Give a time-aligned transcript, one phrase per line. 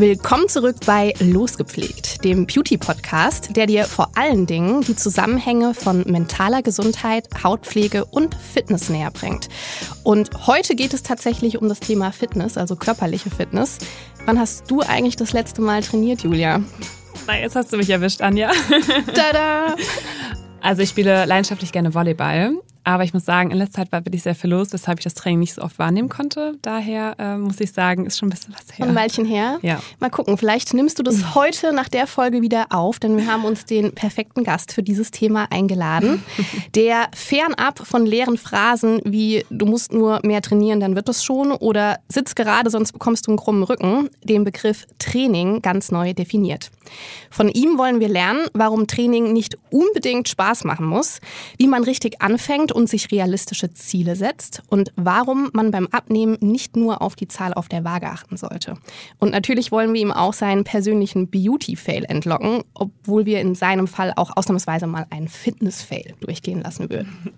[0.00, 6.62] Willkommen zurück bei Losgepflegt, dem Beauty-Podcast, der dir vor allen Dingen die Zusammenhänge von mentaler
[6.62, 9.50] Gesundheit, Hautpflege und Fitness näher bringt.
[10.02, 13.76] Und heute geht es tatsächlich um das Thema Fitness, also körperliche Fitness.
[14.24, 16.62] Wann hast du eigentlich das letzte Mal trainiert, Julia?
[17.26, 18.52] Na, jetzt hast du mich erwischt, Anja.
[19.14, 19.76] Tada!
[20.62, 22.52] Also ich spiele leidenschaftlich gerne Volleyball,
[22.84, 25.14] aber ich muss sagen, in letzter Zeit war wirklich sehr viel los, weshalb ich das
[25.14, 26.54] Training nicht so oft wahrnehmen konnte.
[26.62, 28.86] Daher äh, muss ich sagen, ist schon ein bisschen was her.
[28.86, 29.58] Ein Weilchen her.
[29.62, 29.80] Ja.
[29.98, 33.44] Mal gucken, vielleicht nimmst du das heute nach der Folge wieder auf, denn wir haben
[33.44, 36.22] uns den perfekten Gast für dieses Thema eingeladen,
[36.74, 41.52] der fernab von leeren Phrasen wie du musst nur mehr trainieren, dann wird das schon
[41.52, 46.70] oder sitz gerade, sonst bekommst du einen krummen Rücken, den Begriff Training ganz neu definiert.
[47.30, 51.20] Von ihm wollen wir lernen, warum Training nicht unbedingt Spaß machen muss,
[51.58, 56.76] wie man richtig anfängt und sich realistische Ziele setzt und warum man beim Abnehmen nicht
[56.76, 58.76] nur auf die Zahl auf der Waage achten sollte.
[59.18, 64.12] Und natürlich wollen wir ihm auch seinen persönlichen Beauty-Fail entlocken, obwohl wir in seinem Fall
[64.16, 67.32] auch ausnahmsweise mal einen Fitness-Fail durchgehen lassen würden.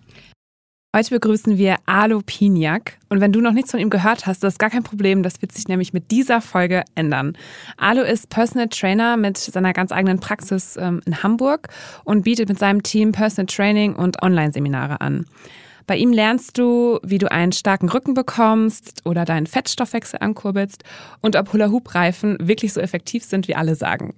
[0.95, 2.99] Heute begrüßen wir Alo Piniak.
[3.09, 5.23] Und wenn du noch nichts von ihm gehört hast, das ist gar kein Problem.
[5.23, 7.33] Das wird sich nämlich mit dieser Folge ändern.
[7.79, 11.69] Alo ist Personal Trainer mit seiner ganz eigenen Praxis ähm, in Hamburg
[12.05, 15.25] und bietet mit seinem Team Personal Training und Online-Seminare an.
[15.87, 20.85] Bei ihm lernst du, wie du einen starken Rücken bekommst oder deinen Fettstoffwechsel ankurbelst
[21.21, 24.15] und ob Hula-Hoop-Reifen wirklich so effektiv sind, wie alle sagen.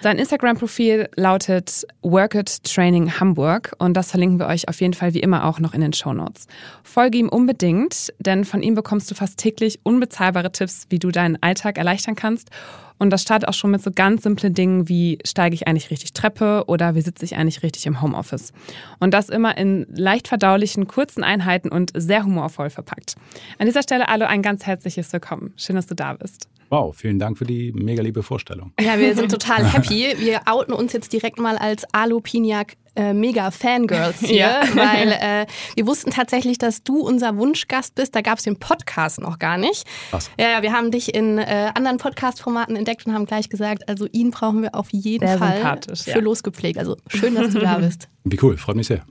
[0.00, 5.14] Sein Instagram-Profil lautet Work It Training Hamburg und das verlinken wir euch auf jeden Fall
[5.14, 6.46] wie immer auch noch in den Shownotes.
[6.82, 11.42] Folge ihm unbedingt, denn von ihm bekommst du fast täglich unbezahlbare Tipps, wie du deinen
[11.42, 12.50] Alltag erleichtern kannst
[12.98, 16.12] und das startet auch schon mit so ganz simplen Dingen wie, steige ich eigentlich richtig
[16.12, 18.52] Treppe oder wie sitze ich eigentlich richtig im Homeoffice.
[19.00, 23.16] Und das immer in leicht verdaulichen, kurzen Einheiten und sehr humorvoll verpackt.
[23.58, 25.52] An dieser Stelle, Alo, ein ganz herzliches Willkommen.
[25.56, 26.48] Schön, dass du da bist.
[26.72, 28.72] Wow, vielen Dank für die mega liebe Vorstellung.
[28.80, 30.14] Ja, wir sind total happy.
[30.16, 34.62] Wir outen uns jetzt direkt mal als Alo Piniak äh, mega Fangirls hier, Ja.
[34.74, 38.14] weil äh, wir wussten tatsächlich, dass du unser Wunschgast bist.
[38.14, 39.84] Da gab es den Podcast noch gar nicht.
[40.12, 40.30] Was?
[40.40, 44.06] Ja, ja, wir haben dich in äh, anderen Podcast-Formaten entdeckt und haben gleich gesagt, also
[44.10, 46.18] ihn brauchen wir auf jeden Sehr Fall für ja.
[46.20, 46.78] losgepflegt.
[46.78, 48.08] Also schön, dass du da bist.
[48.24, 49.04] Wie cool, freut mich sehr.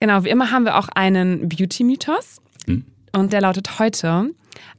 [0.00, 2.40] Genau, wie immer haben wir auch einen Beauty-Mythos.
[2.66, 2.84] Hm.
[3.12, 4.30] Und der lautet heute,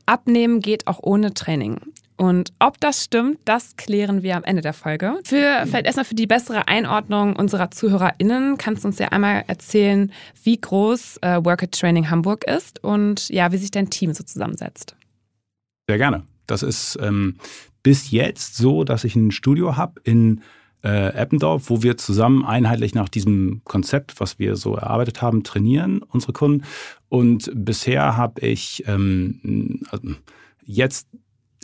[0.06, 1.80] Abnehmen geht auch ohne Training.
[2.18, 5.20] Und ob das stimmt, das klären wir am Ende der Folge.
[5.26, 10.14] Für, vielleicht erstmal für die bessere Einordnung unserer ZuhörerInnen kannst du uns ja einmal erzählen,
[10.44, 14.24] wie groß äh, Work It Training Hamburg ist und ja, wie sich dein Team so
[14.24, 14.96] zusammensetzt.
[15.90, 16.24] Sehr gerne.
[16.48, 17.36] Das ist ähm,
[17.84, 20.42] bis jetzt so, dass ich ein Studio habe in
[20.86, 26.04] äh, Eppendorf, wo wir zusammen einheitlich nach diesem Konzept, was wir so erarbeitet haben, trainieren,
[26.10, 26.64] unsere Kunden.
[27.10, 29.82] Und bisher habe ich ähm,
[30.64, 31.08] jetzt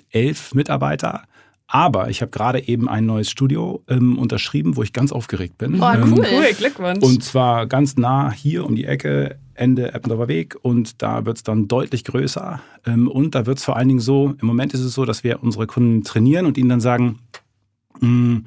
[0.10, 1.24] elf Mitarbeiter.
[1.68, 5.82] Aber ich habe gerade eben ein neues Studio ähm, unterschrieben, wo ich ganz aufgeregt bin.
[5.82, 6.54] Oh, Ähm, cool.
[6.58, 7.02] Glückwunsch.
[7.02, 10.58] Und zwar ganz nah hier um die Ecke, Ende Eppendorfer Weg.
[10.64, 12.60] Und da wird es dann deutlich größer.
[12.86, 15.24] Ähm, Und da wird es vor allen Dingen so, im Moment ist es so, dass
[15.24, 17.20] wir unsere Kunden trainieren und ihnen dann sagen,
[18.02, 18.40] "Mm,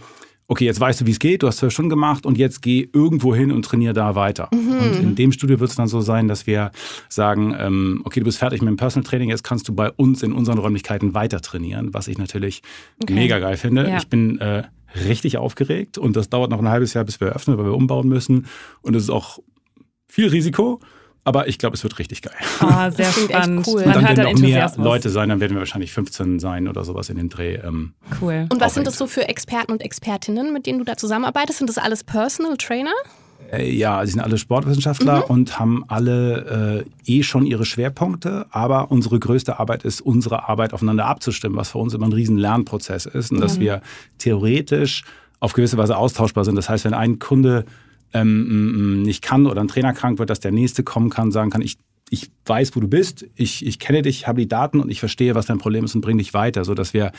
[0.46, 2.88] okay, jetzt weißt du, wie es geht, du hast zwölf Stunden gemacht und jetzt geh
[2.92, 4.48] irgendwo hin und trainiere da weiter.
[4.52, 6.70] Und in dem Studio wird es dann so sein, dass wir
[7.08, 10.22] sagen, ähm, okay, du bist fertig mit dem Personal Training, jetzt kannst du bei uns
[10.22, 12.62] in unseren Räumlichkeiten weiter trainieren, was ich natürlich
[13.02, 13.14] Okay.
[13.14, 13.88] mega geil finde.
[13.88, 13.96] Ja.
[13.98, 14.64] Ich bin äh,
[15.08, 18.08] richtig aufgeregt und das dauert noch ein halbes Jahr, bis wir öffnen, weil wir umbauen
[18.08, 18.46] müssen.
[18.82, 19.38] Und es ist auch
[20.06, 20.80] viel Risiko,
[21.24, 22.34] aber ich glaube, es wird richtig geil.
[22.60, 23.66] oh, sehr Das klingt echt spannend.
[23.66, 23.82] cool.
[23.82, 24.72] Und dann werden den noch mehr.
[24.76, 27.54] Leute sein, dann werden wir wahrscheinlich 15 sein oder sowas in dem Dreh.
[27.56, 28.46] Ähm, Cool.
[28.50, 28.86] Und was sind Aufregend.
[28.88, 31.58] das so für Experten und Expertinnen, mit denen du da zusammenarbeitest?
[31.58, 32.92] Sind das alles Personal Trainer?
[33.52, 38.90] Äh, Ja, sie sind alle Sportwissenschaftler und haben alle äh, eh schon ihre Schwerpunkte, aber
[38.90, 43.06] unsere größte Arbeit ist, unsere Arbeit aufeinander abzustimmen, was für uns immer ein riesen Lernprozess
[43.06, 43.80] ist und dass wir
[44.18, 45.04] theoretisch
[45.40, 46.56] auf gewisse Weise austauschbar sind.
[46.56, 47.64] Das heißt, wenn ein Kunde
[48.14, 51.50] ähm, m- nicht kann oder ein Trainer krank wird, dass der nächste kommen kann, sagen
[51.50, 51.76] kann, ich
[52.10, 55.34] ich weiß, wo du bist, ich, ich kenne dich, habe die Daten und ich verstehe,
[55.34, 57.12] was dein Problem ist und bringe dich weiter, sodass wir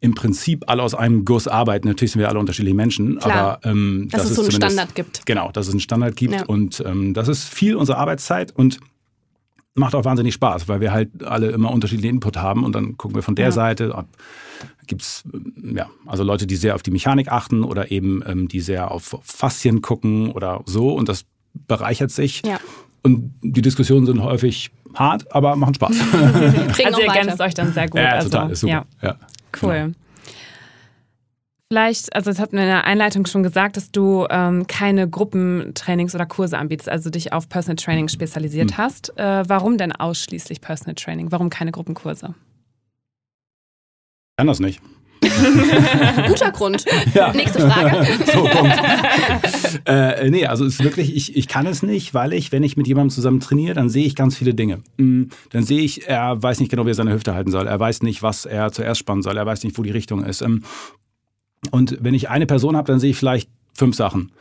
[0.00, 1.86] im Prinzip alle aus einem Guss arbeiten.
[1.86, 3.60] Natürlich sind wir alle unterschiedliche Menschen, Klar.
[3.62, 5.24] aber ähm, Dass das es so einen Standard gibt.
[5.26, 6.44] Genau, dass es einen Standard gibt Ja.
[6.44, 8.80] und ähm, das ist viel unserer Arbeitszeit und
[9.74, 13.14] macht auch wahnsinnig Spaß, weil wir halt alle immer unterschiedlichen Input haben und dann gucken
[13.14, 13.52] wir von der Ja.
[13.52, 14.06] Seite, ob
[14.86, 18.60] gibt's ähm, ja, also Leute, die sehr auf die Mechanik achten oder eben ähm, die
[18.60, 21.24] sehr auf Faszien gucken oder so und das
[21.68, 22.42] bereichert sich.
[22.44, 22.58] Ja.
[23.02, 25.92] Und die Diskussionen sind häufig hart, aber machen Spaß.
[26.84, 28.00] Also ihr ergänzt euch dann sehr gut.
[28.00, 28.72] ja, also, total, ist super.
[29.00, 29.16] Ja, Ja.
[29.62, 29.72] cool.
[29.72, 29.94] Genau.
[31.72, 36.16] Vielleicht, also es hat mir in der Einleitung schon gesagt, dass du ähm, keine Gruppentrainings
[36.16, 38.78] oder Kurse anbietest, also dich auf Personal Training spezialisiert Hm.
[38.78, 39.16] hast.
[39.16, 41.30] Äh, warum denn ausschließlich Personal Training?
[41.30, 42.34] Warum keine Gruppenkurse?
[44.36, 44.80] Kann das nicht.
[46.26, 46.84] Guter Grund.
[47.14, 47.32] Ja.
[47.32, 48.04] Nächste Frage.
[48.32, 49.82] so, Punkt.
[49.86, 52.76] äh, nee, also es ist wirklich, ich, ich kann es nicht, weil ich, wenn ich
[52.76, 54.82] mit jemandem zusammen trainiere, dann sehe ich ganz viele Dinge.
[54.96, 57.68] Mm, Dann sehe ich, er weiß nicht genau, wie er seine Hüfte halten soll.
[57.68, 59.36] Er weiß nicht, was er zuerst spannen soll.
[59.36, 60.42] Er weiß nicht, wo die Richtung ist.
[61.70, 64.32] Und wenn ich eine Person habe, dann sehe ich vielleicht fünf Sachen.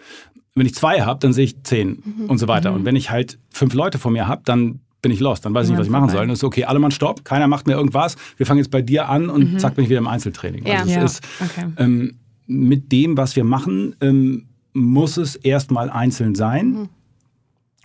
[0.56, 2.74] Wenn ich zwei habe, dann sehe ich zehn und so weiter.
[2.74, 5.46] Und wenn ich halt fünf Leute vor mir habe, dann bin ich lost.
[5.46, 6.24] Dann weiß ich nicht, was ich machen soll.
[6.24, 8.16] Und es ist okay, alle Mann stopp, keiner macht mehr irgendwas.
[8.38, 10.66] Wir fangen jetzt bei dir an und zack, bin ich wieder im Einzeltraining.
[10.66, 10.80] Ja.
[10.80, 11.66] Also es Ja, ist, okay.
[11.78, 12.16] ähm,
[12.48, 16.90] mit dem, was wir machen, ähm, muss es erstmal einzeln sein.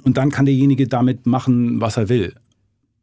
[0.02, 2.34] Und dann kann derjenige damit machen, was er will.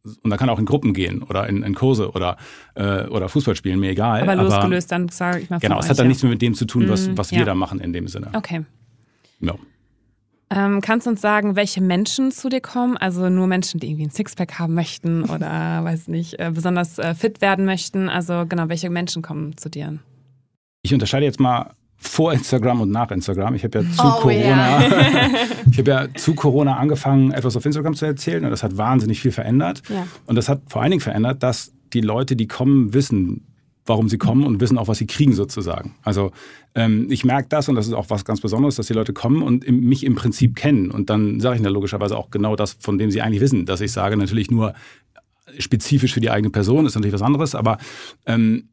[0.03, 2.38] Und dann kann er auch in Gruppen gehen oder in, in Kurse oder,
[2.75, 4.24] äh, oder Fußball spielen, mir egal.
[4.24, 5.59] Aber losgelöst dann, sage ich mal.
[5.59, 6.09] Genau, es hat dann ja.
[6.09, 7.39] nichts mehr mit dem zu tun, was, Mhm, was ja.
[7.39, 8.30] wir da machen in dem Sinne.
[8.33, 8.65] Okay.
[9.42, 9.53] Ja.
[10.50, 12.98] Ähm, kannst du uns sagen, welche Menschen zu dir kommen?
[12.98, 17.13] Also nur Menschen, die irgendwie ein Sixpack haben möchten oder, weiß nicht, äh, besonders äh,
[17.13, 18.09] fit werden möchten.
[18.09, 20.00] Also genau, welche Menschen kommen zu dir?
[20.81, 23.53] Ich unterscheide jetzt mal vor Instagram und nach Instagram.
[23.53, 24.83] Ich habe ja zu Oh, Corona,
[25.71, 29.21] ich habe ja zu Corona angefangen, etwas auf Instagram zu erzählen und das hat wahnsinnig
[29.21, 29.83] viel verändert.
[29.88, 30.07] Ja.
[30.25, 33.45] Und das hat vor allen Dingen verändert, dass die Leute, die kommen, wissen,
[33.86, 35.95] warum sie kommen und wissen auch, was sie kriegen sozusagen.
[36.01, 36.31] Also
[36.74, 39.44] ähm, ich merke das und das ist auch was ganz Besonderes, dass die Leute kommen
[39.44, 40.89] und im, mich im Prinzip kennen.
[40.89, 43.81] Und dann sage ich ihnen logischerweise auch genau das, von dem sie eigentlich wissen, dass
[43.81, 44.74] ich sage, natürlich nur
[45.59, 47.77] spezifisch für die eigene Person ist natürlich was anderes, aber
[48.25, 48.69] ähm,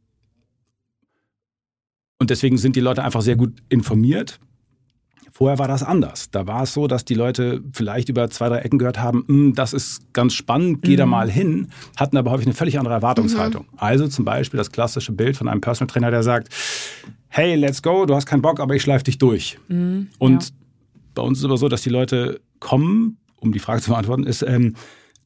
[2.28, 4.38] und deswegen sind die Leute einfach sehr gut informiert.
[5.32, 6.30] Vorher war das anders.
[6.30, 9.54] Da war es so, dass die Leute vielleicht über zwei, drei Ecken gehört haben, "Hm,
[9.54, 13.64] das ist ganz spannend, geh da mal hin, hatten aber häufig eine völlig andere Erwartungshaltung.
[13.78, 16.52] Also zum Beispiel das klassische Bild von einem Personal Trainer, der sagt,
[17.28, 19.58] hey, let's go, du hast keinen Bock, aber ich schleife dich durch.
[20.18, 20.52] Und
[21.14, 24.24] bei uns ist es aber so, dass die Leute kommen, um die Frage zu beantworten,
[24.24, 24.74] ist, ähm,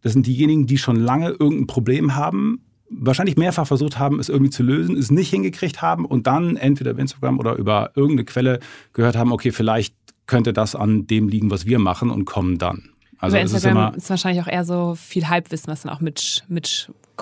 [0.02, 2.60] das sind diejenigen, die schon lange irgendein Problem haben,
[2.93, 6.93] wahrscheinlich mehrfach versucht haben, es irgendwie zu lösen, es nicht hingekriegt haben und dann entweder
[6.93, 8.61] über Instagram oder über irgendeine Quelle
[8.93, 9.94] gehört haben, okay, vielleicht
[10.27, 12.91] könnte das an dem liegen, was wir machen und kommen dann.
[13.19, 16.00] Also Über ist Instagram immer ist, wahrscheinlich auch eher so viel Halbwissen, was dann auch
[16.00, 16.44] mit,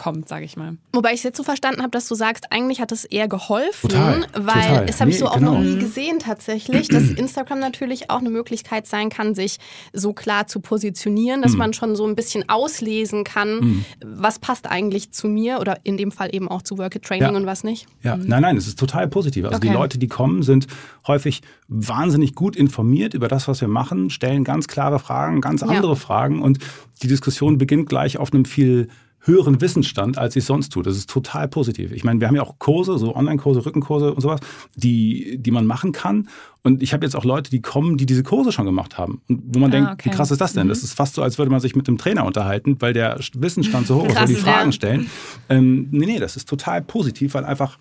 [0.01, 0.77] mitkommt, sage ich mal.
[0.93, 3.91] Wobei ich es jetzt so verstanden habe, dass du sagst, eigentlich hat es eher geholfen,
[3.91, 4.87] Total, weil total.
[4.89, 5.55] es habe ich Nee, so auch genau.
[5.55, 9.59] noch nie gesehen tatsächlich, dass Instagram natürlich auch eine Möglichkeit sein kann, sich
[9.93, 15.13] so klar zu positionieren, dass man schon so ein bisschen auslesen kann, was passt eigentlich
[15.13, 17.37] zu mir oder in dem Fall eben auch zu Work It Training Ja.
[17.37, 17.87] und was nicht.
[18.03, 19.45] Ja, nein, nein, es ist total positiv.
[19.45, 19.77] Also die Okay.
[19.77, 20.67] Leute, die kommen, sind
[21.07, 25.95] häufig wahnsinnig gut informiert über das, was wir machen, stellen ganz klare Fragen, ganz andere
[25.97, 26.59] Fragen und
[27.03, 28.89] die Diskussion beginnt gleich auf einem viel
[29.23, 30.87] höheren Wissensstand, als es sonst tut.
[30.87, 31.93] Das ist total positiv.
[31.93, 34.41] Ich meine, wir haben ja auch Kurse, so Online-Kurse, Rückenkurse und sowas,
[34.77, 36.29] die, die man machen kann.
[36.63, 39.21] Und ich habe jetzt auch Leute, die kommen, die diese Kurse schon gemacht haben.
[39.29, 40.11] Und wo man Ah, denkt, okay.
[40.11, 40.69] wie krass ist das denn?
[40.69, 43.87] Das ist fast so, als würde man sich mit einem Trainer unterhalten, weil der Wissensstand
[43.87, 44.73] so hoch ist die Fragen ja.
[44.73, 45.11] stellen.
[45.49, 47.79] Ähm, nee, nee, das ist total positiv, weil einfach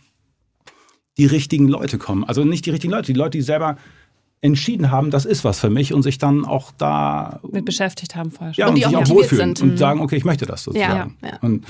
[1.17, 2.23] die richtigen Leute kommen.
[2.23, 3.77] Also nicht die richtigen Leute, die Leute, die selber
[4.41, 8.31] entschieden haben, das ist was für mich und sich dann auch da Mit beschäftigt haben
[8.31, 8.61] vorher schon.
[8.61, 9.65] ja, Und und, die auch sich auch motiviert wohlfühlen sind.
[9.65, 9.71] Mhm.
[9.71, 11.17] und sagen, okay, ich möchte das sozusagen.
[11.21, 11.37] Ja, ja.
[11.41, 11.65] Und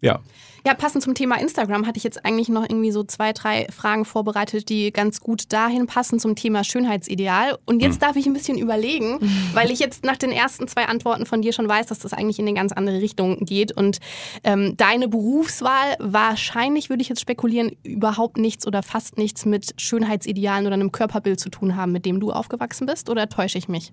[0.00, 0.20] ja,
[0.66, 4.06] Ja, passend zum Thema Instagram hatte ich jetzt eigentlich noch irgendwie so zwei, drei Fragen
[4.06, 7.58] vorbereitet, die ganz gut dahin passen zum Thema Schönheitsideal.
[7.66, 9.18] Und jetzt darf ich ein bisschen überlegen,
[9.52, 12.38] weil ich jetzt nach den ersten zwei Antworten von dir schon weiß, dass das eigentlich
[12.38, 13.72] in eine ganz andere Richtung geht.
[13.72, 13.98] Und
[14.42, 20.66] ähm, deine Berufswahl wahrscheinlich, würde ich jetzt spekulieren, überhaupt nichts oder fast nichts mit Schönheitsidealen
[20.66, 23.10] oder einem Körperbild zu tun haben, mit dem du aufgewachsen bist.
[23.10, 23.92] Oder täusche ich mich?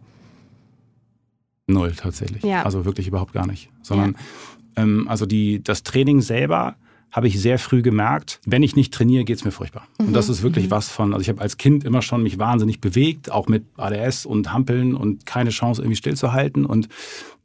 [1.68, 2.44] null tatsächlich.
[2.44, 2.64] Ja.
[2.64, 3.70] Also wirklich überhaupt gar nicht.
[3.82, 4.16] Sondern
[4.76, 6.76] ähm, also die, das Training selber
[7.12, 9.86] habe ich sehr früh gemerkt, wenn ich nicht trainiere, geht es mir furchtbar.
[9.98, 12.80] Und das ist wirklich was von, also ich habe als Kind immer schon mich wahnsinnig
[12.80, 16.66] bewegt, auch mit ADS und Hampeln und keine Chance irgendwie stillzuhalten.
[16.66, 16.88] Und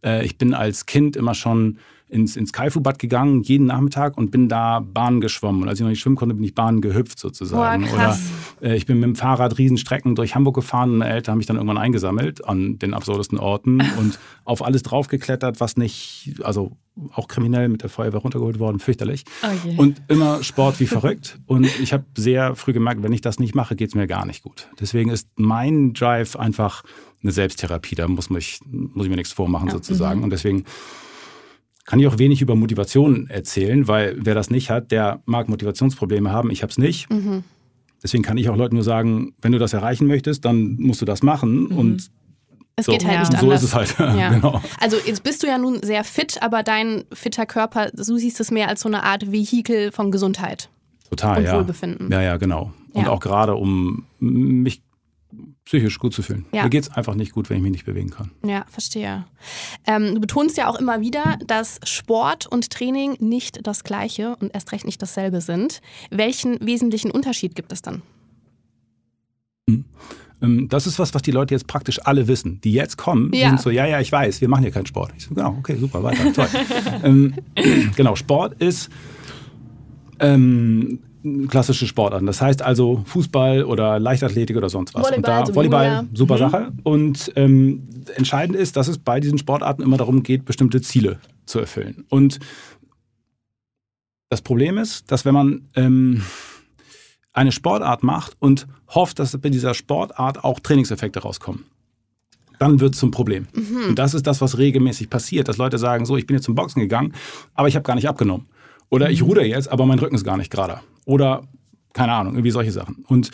[0.04, 1.78] äh, ich bin als Kind immer schon
[2.09, 5.63] ins, ins Kaifu-Bad gegangen, jeden Nachmittag und bin da Bahnen geschwommen.
[5.63, 7.85] Und als ich noch nicht schwimmen konnte, bin ich Bahnen gehüpft sozusagen.
[7.85, 7.95] Boah.
[7.95, 8.19] Oder
[8.63, 11.47] äh, ich bin mit dem Fahrrad Riesenstrecken durch Hamburg gefahren und meine Eltern haben mich
[11.47, 16.77] dann irgendwann eingesammelt an den absurdesten Orten und auf alles draufgeklettert, was nicht, also
[17.13, 19.25] auch kriminell mit der Feuerwehr runtergeholt worden, fürchterlich.
[19.43, 19.77] Oh je.
[19.77, 21.41] Und immer Sport wie verrückt.
[21.47, 24.25] Und ich habe sehr früh gemerkt, wenn ich das nicht mache, geht es mir gar
[24.27, 24.69] nicht gut.
[24.81, 26.85] Deswegen ist mein Drive einfach
[27.23, 27.97] eine Selbsttherapie.
[27.97, 30.23] Da muss, mich, muss ich mir nichts vormachen sozusagen.
[30.23, 30.65] Und deswegen
[31.87, 36.31] kann ich auch wenig über Motivation erzählen, weil wer das nicht hat, der mag Motivationsprobleme
[36.33, 36.50] haben.
[36.50, 37.09] Ich habe es nicht.
[38.02, 41.05] Deswegen kann ich auch Leuten nur sagen, wenn du das erreichen möchtest, dann musst du
[41.07, 41.66] das machen.
[41.69, 42.11] Und
[42.78, 43.21] Es So, geht halt Ja.
[43.21, 43.62] nicht so anders.
[43.62, 43.97] ist es halt.
[44.19, 44.28] Ja.
[44.35, 44.61] genau.
[44.81, 48.50] Also jetzt bist du ja nun sehr fit, aber dein fitter Körper, du siehst es
[48.50, 50.69] mehr als so eine Art Vehikel von Gesundheit.
[51.09, 51.55] Total, Und ja.
[51.57, 52.12] Wohlbefinden.
[52.12, 52.73] Ja, ja, genau.
[52.93, 53.11] Und Ja.
[53.11, 54.83] auch gerade, um mich
[55.66, 56.46] psychisch gut zu fühlen.
[56.52, 56.62] Ja.
[56.62, 58.30] Mir geht es einfach nicht gut, wenn ich mich nicht bewegen kann.
[58.44, 59.25] Ja, verstehe.
[59.87, 64.54] Ähm, du betonst ja auch immer wieder, dass Sport und Training nicht das gleiche und
[64.54, 65.80] erst recht nicht dasselbe sind.
[66.11, 68.02] Welchen wesentlichen Unterschied gibt es dann?
[70.40, 72.61] Ähm, Das ist was, was die Leute jetzt praktisch alle wissen.
[72.62, 73.49] Die jetzt kommen, Ja.
[73.49, 75.12] sind so, ja, ja, ich weiß, wir machen hier keinen Sport.
[75.16, 76.49] Ich so, genau, okay, super, weiter, toll.
[77.02, 77.35] ähm,
[77.96, 78.88] genau, Sport ist
[80.20, 81.00] ähm,
[81.49, 82.26] klassische Sportarten.
[82.26, 85.02] Das heißt also Fußball oder Leichtathletik oder sonst was.
[85.04, 86.38] Volleyball, Und da, so Volleyball, super Mhm.
[86.38, 86.73] Sache.
[86.83, 91.59] Und ähm, entscheidend ist, dass es bei diesen Sportarten immer darum geht, bestimmte Ziele zu
[91.61, 92.04] erfüllen.
[92.09, 92.38] Und
[94.28, 96.23] das Problem ist, dass wenn man ähm,
[97.33, 101.64] eine Sportart macht und hofft, dass bei dieser Sportart auch Trainingseffekte rauskommen,
[102.59, 103.47] dann wird es zum Problem.
[103.88, 106.54] Und das ist das, was regelmäßig passiert, dass Leute sagen, so, ich bin jetzt zum
[106.54, 107.12] Boxen gegangen,
[107.54, 108.47] aber ich habe gar nicht abgenommen.
[108.88, 110.80] Oder ich ruder jetzt, aber mein Rücken ist gar nicht gerade.
[111.07, 111.43] Oder
[111.95, 113.05] keine Ahnung, irgendwie solche Sachen.
[113.09, 113.31] Und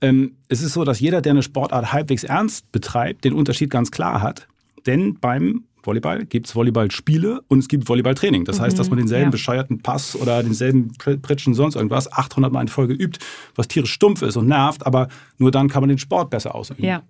[0.00, 3.90] ähm, es ist so, dass jeder, der eine Sportart halbwegs ernst betreibt, den Unterschied ganz
[3.90, 4.46] klar hat.
[4.86, 8.44] Denn beim Volleyball gibt es Volleyballspiele und es gibt Volleyballtraining.
[8.44, 9.30] Das heißt, dass man denselben ja.
[9.30, 13.18] bescheuerten Pass oder denselben Pr- Pritschen sonst irgendwas 800 Mal in Folge übt,
[13.54, 15.08] was tierisch stumpf ist und nervt, aber
[15.38, 16.84] nur dann kann man den Sport besser ausüben.
[16.84, 17.02] Ja.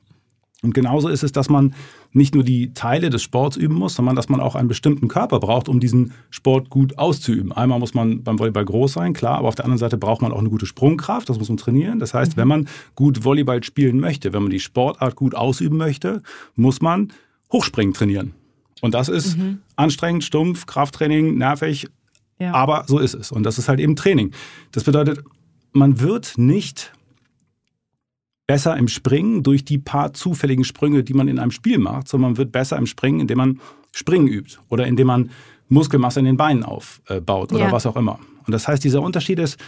[0.63, 1.75] Und genauso ist es, dass man
[2.13, 5.39] nicht nur die Teile des Sports üben muss, sondern dass man auch einen bestimmten Körper
[5.39, 7.53] braucht, um diesen Sport gut auszuüben.
[7.53, 10.33] Einmal muss man beim Volleyball groß sein, klar, aber auf der anderen Seite braucht man
[10.33, 11.99] auch eine gute Sprungkraft, das muss man trainieren.
[11.99, 16.23] Das heißt, wenn man gut Volleyball spielen möchte, wenn man die Sportart gut ausüben möchte,
[16.55, 17.13] muss man
[17.53, 18.33] Hochspringen trainieren.
[18.81, 19.37] Und das ist
[19.77, 21.87] anstrengend, stumpf, Krafttraining, nervig,
[22.39, 22.55] Ja.
[22.55, 23.31] aber so ist es.
[23.31, 24.33] Und das ist halt eben Training.
[24.73, 25.23] Das bedeutet,
[25.73, 26.93] man wird nicht
[28.47, 32.33] besser im Springen durch die paar zufälligen Sprünge, die man in einem Spiel macht, sondern
[32.33, 33.61] man wird besser im Springen, indem man
[33.93, 35.31] Springen übt oder indem man
[35.69, 37.73] Muskelmasse in den Beinen aufbaut oder Ja.
[37.73, 38.21] was auch immer.
[38.47, 39.59] Und das heißt, dieser Unterschied ist,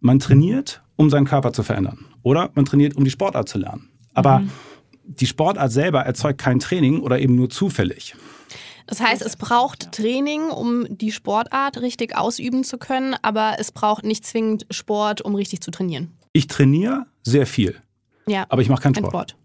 [0.00, 3.88] man trainiert, um seinen Körper zu verändern oder man trainiert, um die Sportart zu lernen.
[4.12, 4.42] Aber
[5.04, 8.14] die Sportart selber erzeugt kein Training oder eben nur zufällig.
[8.86, 14.04] Das heißt, es braucht Training, um die Sportart richtig ausüben zu können, aber es braucht
[14.04, 16.12] nicht zwingend Sport, um richtig zu trainieren.
[16.32, 17.76] Ich trainiere sehr viel,
[18.28, 19.30] Ja, aber ich mache keinen kein Sport.
[19.30, 19.36] Sport.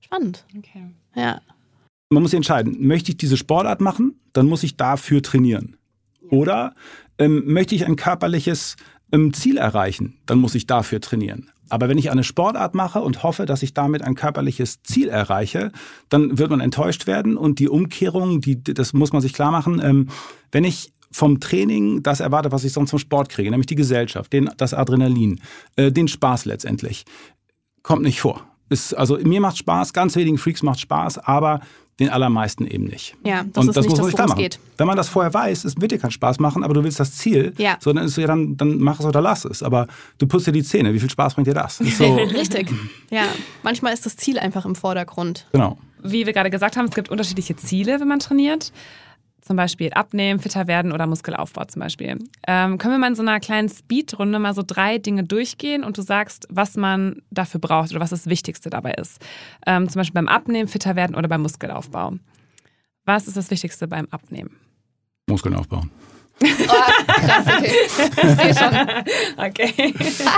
[0.00, 0.44] Spannend.
[0.56, 0.84] Okay.
[1.14, 1.40] Ja.
[2.10, 5.76] man muss sich entscheiden, möchte ich diese Sportart machen, dann muss ich dafür trainieren.
[6.30, 6.74] Oder
[7.18, 8.76] ähm, möchte ich ein körperliches
[9.12, 11.50] ähm, Ziel erreichen, dann muss ich dafür trainieren.
[11.70, 15.70] Aber wenn ich eine Sportart mache und hoffe, dass ich damit ein körperliches Ziel erreiche,
[16.08, 19.80] dann wird man enttäuscht werden und die Umkehrung, die, das muss man sich klar machen,
[19.82, 20.08] ähm,
[20.50, 24.32] wenn ich vom Training das erwarte, was ich sonst vom Sport kriege, nämlich die Gesellschaft,
[24.32, 25.40] den, das Adrenalin,
[25.76, 27.04] äh, den Spaß letztendlich,
[27.88, 28.42] kommt nicht vor.
[28.68, 31.60] Ist, also mir macht Spaß, ganz wenigen Freaks macht Spaß, aber
[32.00, 33.16] den allermeisten eben nicht.
[33.24, 34.60] Ja, das ist nicht das, worum es geht.
[34.76, 37.14] Wenn man das vorher weiß, es wird dir keinen Spaß machen, aber du willst das
[37.16, 37.76] Ziel, Ja.
[37.80, 39.62] so dann ist ja, dann, dann mach es oder lass es.
[39.64, 41.78] Aber du putzt dir die Zähne, wie viel Spaß bringt dir das?
[41.78, 42.70] So, Richtig.
[43.10, 43.24] Ja,
[43.64, 45.46] manchmal ist das Ziel einfach im Vordergrund.
[45.52, 45.78] genau.
[46.00, 48.70] Wie wir gerade gesagt haben, es gibt unterschiedliche Ziele, wenn man trainiert.
[49.48, 52.18] Zum Beispiel abnehmen, fitter werden oder Muskelaufbau zum Beispiel.
[52.46, 55.96] Ähm, können wir mal in so einer kleinen Speedrunde mal so drei Dinge durchgehen und
[55.96, 59.24] du sagst, was man dafür braucht oder was das Wichtigste dabei ist.
[59.66, 62.12] Ähm, zum Beispiel beim Abnehmen, fitter werden oder beim Muskelaufbau.
[63.06, 64.50] Was ist das Wichtigste beim Abnehmen?
[65.26, 65.90] Muskeln aufbauen.
[66.40, 67.72] Krass, okay.
[67.86, 68.88] Ich sehe schon.
[69.48, 69.94] Okay.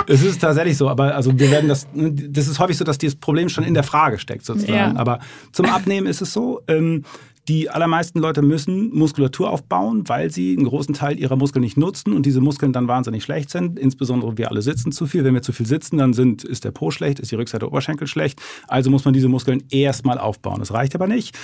[0.07, 3.15] es ist tatsächlich so, aber also wir werden das, das ist häufig so, dass dieses
[3.15, 4.73] Problem schon in der Frage steckt sozusagen.
[4.73, 4.95] Ja.
[4.95, 5.19] Aber
[5.51, 7.03] zum Abnehmen ist es so, ähm,
[7.47, 12.13] die allermeisten Leute müssen Muskulatur aufbauen, weil sie einen großen Teil ihrer Muskeln nicht nutzen
[12.13, 13.79] und diese Muskeln dann wahnsinnig schlecht sind.
[13.79, 15.23] Insbesondere wir alle sitzen zu viel.
[15.23, 17.69] Wenn wir zu viel sitzen, dann sind, ist der Po schlecht, ist die Rückseite der
[17.69, 18.39] Oberschenkel schlecht.
[18.67, 20.59] Also muss man diese Muskeln erstmal aufbauen.
[20.59, 21.37] Das reicht aber nicht,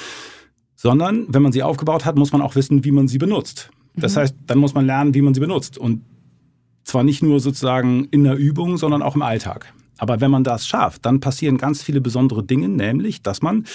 [0.76, 3.72] sondern wenn man sie aufgebaut hat, muss man auch wissen, wie man sie benutzt.
[3.96, 5.80] Das heißt, dann muss man lernen, wie man sie benutzt.
[5.80, 6.04] Und
[6.84, 9.74] zwar nicht nur sozusagen in der Übung, sondern auch im Alltag.
[9.98, 13.66] Aber wenn man das schafft, dann passieren ganz viele besondere Dinge, nämlich, dass man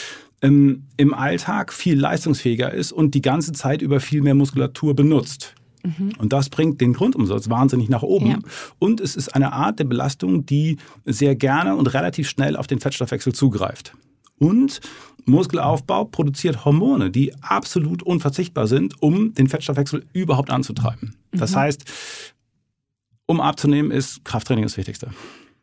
[0.41, 5.55] ähm, im Alltag viel leistungsfähiger ist und die ganze Zeit über viel mehr Muskulatur benutzt.
[6.19, 8.27] Und das bringt den Grundumsatz wahnsinnig nach oben.
[8.27, 8.39] Ja.
[8.79, 12.79] Und es ist eine Art der Belastung, die sehr gerne und relativ schnell auf den
[12.79, 13.93] Fettstoffwechsel zugreift.
[14.39, 14.81] Und
[15.25, 21.17] Muskelaufbau produziert Hormone, die absolut unverzichtbar sind, um den Fettstoffwechsel überhaupt anzutreiben.
[21.33, 21.85] Das heißt,
[23.27, 25.11] um abzunehmen, ist Krafttraining das Wichtigste.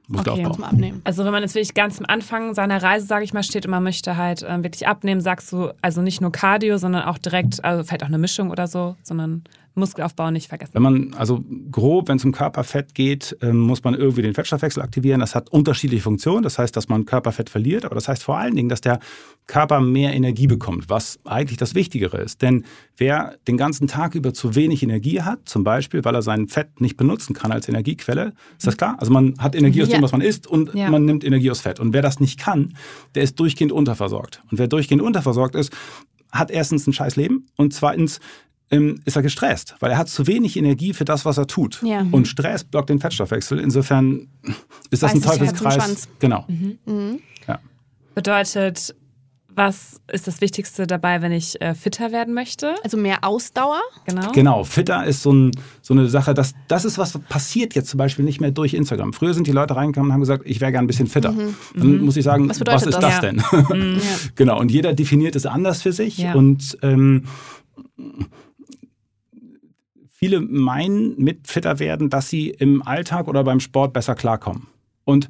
[0.10, 0.52] Muskelaufbau.
[0.52, 1.02] Zum Abnehmen.
[1.04, 3.72] Also wenn man jetzt wirklich ganz am Anfang seiner Reise, sage ich mal, steht und
[3.72, 7.64] man möchte halt ähm, wirklich abnehmen, sagst du also nicht nur Cardio, sondern auch direkt,
[7.64, 9.44] also vielleicht auch eine Mischung oder so, sondern
[9.76, 10.72] Muskelaufbau nicht vergessen.
[10.74, 14.82] Wenn man, also grob, wenn es um Körperfett geht, ähm, muss man irgendwie den Fettstoffwechsel
[14.84, 15.20] aktivieren.
[15.20, 16.44] Das hat unterschiedliche Funktionen.
[16.44, 19.00] Das heißt, dass man Körperfett verliert, aber das heißt vor allen Dingen, dass der
[19.48, 22.42] Körper mehr Energie bekommt, was eigentlich das Wichtigere ist.
[22.42, 22.66] Denn
[22.98, 26.82] wer den ganzen Tag über zu wenig Energie hat, zum Beispiel, weil er sein Fett
[26.82, 28.96] nicht benutzen kann als Energiequelle, ist das klar?
[29.00, 29.98] Also man hat Energie aus Ja.
[29.98, 30.90] dem, was man isst und Ja.
[30.90, 31.80] man nimmt Energie aus Fett.
[31.80, 32.76] Und wer das nicht kann,
[33.16, 34.44] der ist durchgehend unterversorgt.
[34.52, 35.72] Und wer durchgehend unterversorgt ist,
[36.32, 38.20] hat erstens ein scheiß Leben und zweitens
[38.72, 41.82] ähm, ist er gestresst, weil er hat zu wenig Energie für das, was er tut.
[41.84, 42.06] Ja.
[42.12, 43.60] Und Stress blockt den Fettstoffwechsel.
[43.60, 44.28] Insofern
[44.92, 45.76] ist das Beißt ein Teufelskreis.
[45.76, 46.10] Schwanz.
[46.20, 46.46] Genau.
[46.48, 47.20] Mhm.
[47.48, 47.60] Ja.
[48.14, 48.96] Bedeutet,
[49.60, 52.76] was ist das Wichtigste dabei, wenn ich äh, fitter werden möchte?
[52.84, 53.82] Also mehr Ausdauer.
[54.06, 54.32] Genau.
[54.32, 57.98] Genau, Fitter ist so, ein, so eine Sache, das, das ist was passiert jetzt zum
[57.98, 59.12] Beispiel nicht mehr durch Instagram.
[59.12, 61.34] Früher sind die Leute reingekommen und haben gesagt, ich wäre gern ein bisschen fitter.
[61.76, 63.02] Dann muss ich sagen, Was bedeutet ist das?
[63.02, 63.44] das, denn?
[63.52, 64.00] Ja.
[64.36, 66.20] genau, und jeder definiert es anders für sich.
[66.20, 66.36] Ja.
[66.36, 67.26] Und ähm,
[70.20, 74.68] viele meinen mit fitter werden, dass sie im Alltag oder beim Sport besser klarkommen.
[75.06, 75.30] Und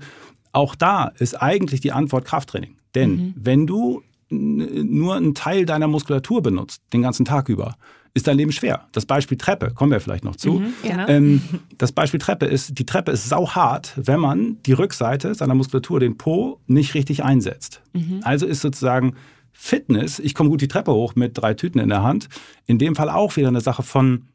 [0.51, 2.75] auch da ist eigentlich die Antwort Krafttraining.
[2.95, 7.75] Denn wenn du nur einen Teil deiner Muskulatur benutzt, den ganzen Tag über,
[8.15, 8.87] ist dein Leben schwer.
[8.91, 10.63] Das Beispiel Treppe, kommen wir vielleicht noch zu.
[10.81, 11.07] Genau.
[11.07, 11.41] Ähm,
[11.77, 16.17] das Beispiel Treppe ist, die Treppe ist sauhart, wenn man die Rückseite seiner Muskulatur, den
[16.17, 17.81] Po, nicht richtig einsetzt.
[18.23, 19.13] Also ist sozusagen
[19.51, 22.29] Fitness, ich komme gut die Treppe hoch mit drei Tüten in der Hand,
[22.65, 24.25] in dem Fall auch wieder eine Sache von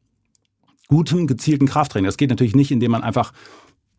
[0.95, 2.07] gutem, gezielten Krafttraining.
[2.07, 3.33] Das geht natürlich nicht, indem man einfach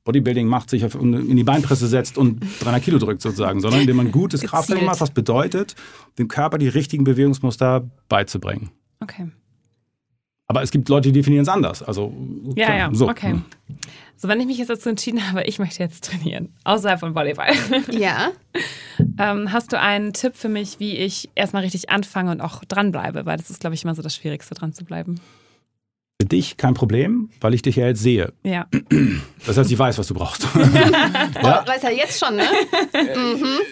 [0.05, 3.97] Bodybuilding macht, sich auf, in die Beinpresse setzt und 300 Kilo drückt sozusagen, sondern indem
[3.97, 4.51] man gutes Gezielt.
[4.51, 5.75] Krafttraining macht, was bedeutet,
[6.17, 8.69] dem Körper die richtigen Bewegungsmuster beizubringen.
[9.01, 9.29] Okay.
[10.47, 11.83] Aber es gibt Leute, die definieren es anders.
[11.83, 12.13] Also,
[12.55, 13.09] Ja, klar, ja, so.
[13.09, 13.41] okay.
[14.15, 17.51] So, wenn ich mich jetzt dazu entschieden habe, ich möchte jetzt trainieren, außerhalb von Volleyball,
[17.91, 18.29] Ja.
[19.19, 23.25] ähm, hast du einen Tipp für mich, wie ich erstmal richtig anfange und auch dranbleibe?
[23.25, 25.19] Weil das ist, glaube ich, immer so das Schwierigste, dran zu bleiben.
[26.21, 28.31] Für dich kein Problem, weil ich dich ja jetzt sehe.
[28.43, 28.67] Ja.
[29.45, 30.47] Das heißt, ich weiß, was du brauchst.
[31.37, 32.45] Oh, weiß er jetzt schon, ne?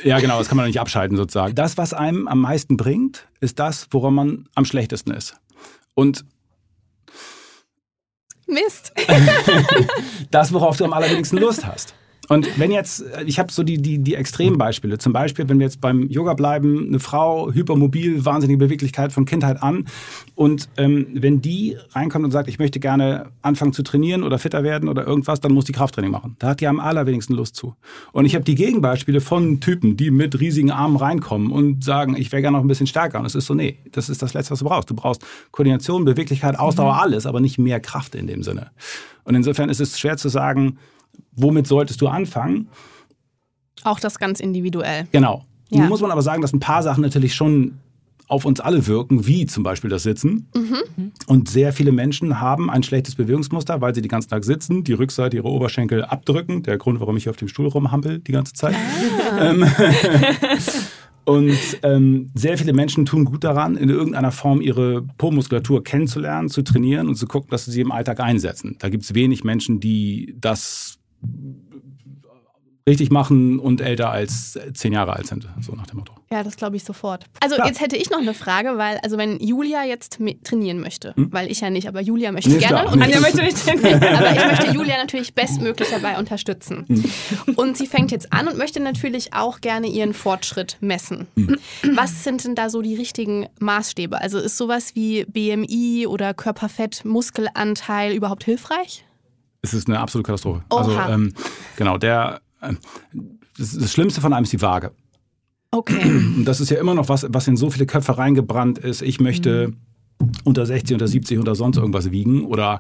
[0.03, 1.55] ja, genau, das kann man nicht abschalten sozusagen.
[1.55, 5.37] Das, was einem am meisten bringt, ist das, woran man am schlechtesten ist.
[5.95, 6.25] Und
[8.45, 8.93] Mist.
[10.31, 11.95] das, worauf du am allerwenigsten Lust hast.
[12.29, 15.81] Und wenn jetzt, ich habe so die, die, die Extrembeispiele, zum Beispiel, wenn wir jetzt
[15.81, 19.85] beim Yoga bleiben, eine Frau, hypermobil, wahnsinnige Beweglichkeit von Kindheit an
[20.35, 24.63] und ähm, wenn die reinkommt und sagt, ich möchte gerne anfangen zu trainieren oder fitter
[24.63, 26.37] werden oder irgendwas, dann muss die Krafttraining machen.
[26.39, 27.75] Da hat die am allerwenigsten Lust zu.
[28.13, 32.31] Und ich habe die Gegenbeispiele von Typen, die mit riesigen Armen reinkommen und sagen, ich
[32.31, 33.19] wäre gerne noch ein bisschen stärker.
[33.19, 34.89] Und es ist so, nee, das ist das Letzte, was du brauchst.
[34.89, 38.71] Du brauchst Koordination, Beweglichkeit, Ausdauer, alles, aber nicht mehr Kraft in dem Sinne.
[39.25, 40.77] Und insofern ist es schwer zu sagen,
[41.35, 42.67] womit solltest du anfangen?
[43.83, 45.07] Auch das ganz individuell.
[45.11, 45.43] Genau.
[45.69, 45.79] Ja.
[45.79, 47.79] Nun muss man aber sagen, dass ein paar Sachen natürlich schon
[48.27, 50.47] auf uns alle wirken, wie zum Beispiel das Sitzen.
[51.27, 54.93] Und sehr viele Menschen haben ein schlechtes Bewegungsmuster, weil sie den ganzen Tag sitzen, die
[54.93, 56.63] Rückseite ihrer Oberschenkel abdrücken.
[56.63, 58.75] Der Grund, warum ich hier auf dem Stuhl rumhampel die ganze Zeit.
[59.39, 59.65] Ähm,
[61.25, 66.63] Und ähm, sehr viele Menschen tun gut daran, in irgendeiner Form ihre Po-Muskulatur kennenzulernen, zu
[66.63, 68.75] trainieren und zu gucken, dass sie sie im Alltag einsetzen.
[68.79, 70.99] Da gibt es wenig Menschen, die das
[72.85, 76.13] richtig machen und älter als zehn Jahre alt sind, so nach dem Motto.
[76.29, 77.25] Ja, das glaube ich sofort.
[77.39, 77.65] Also Ja.
[77.65, 81.61] jetzt hätte ich noch eine Frage, weil, also wenn Julia jetzt trainieren möchte, weil ich
[81.61, 82.57] ja nicht, aber Julia möchte Hm?
[82.57, 82.93] Nee, gerne klar.
[82.93, 84.03] und Anja ich, möchte nicht trainieren.
[84.17, 86.83] aber ich möchte Julia natürlich bestmöglich dabei unterstützen.
[86.89, 87.55] Hm.
[87.55, 91.27] Und sie fängt jetzt an und möchte natürlich auch gerne ihren Fortschritt messen.
[91.37, 91.57] Hm.
[91.95, 94.19] Was sind denn da so die richtigen Maßstäbe?
[94.19, 99.05] Also ist sowas wie BMI oder Körperfett, Muskelanteil überhaupt hilfreich?
[99.63, 100.63] Es ist eine absolute Katastrophe.
[100.69, 100.79] Oha.
[100.79, 101.33] Also ähm,
[101.77, 102.77] genau, der ähm,
[103.57, 104.91] das, das Schlimmste von einem ist die Waage.
[105.71, 106.03] Okay.
[106.37, 109.01] Und das ist ja immer noch was, was in so viele Köpfe reingebrannt ist.
[109.01, 109.73] Ich möchte
[110.43, 112.79] unter 60, unter 70, unter sonst irgendwas wiegen oder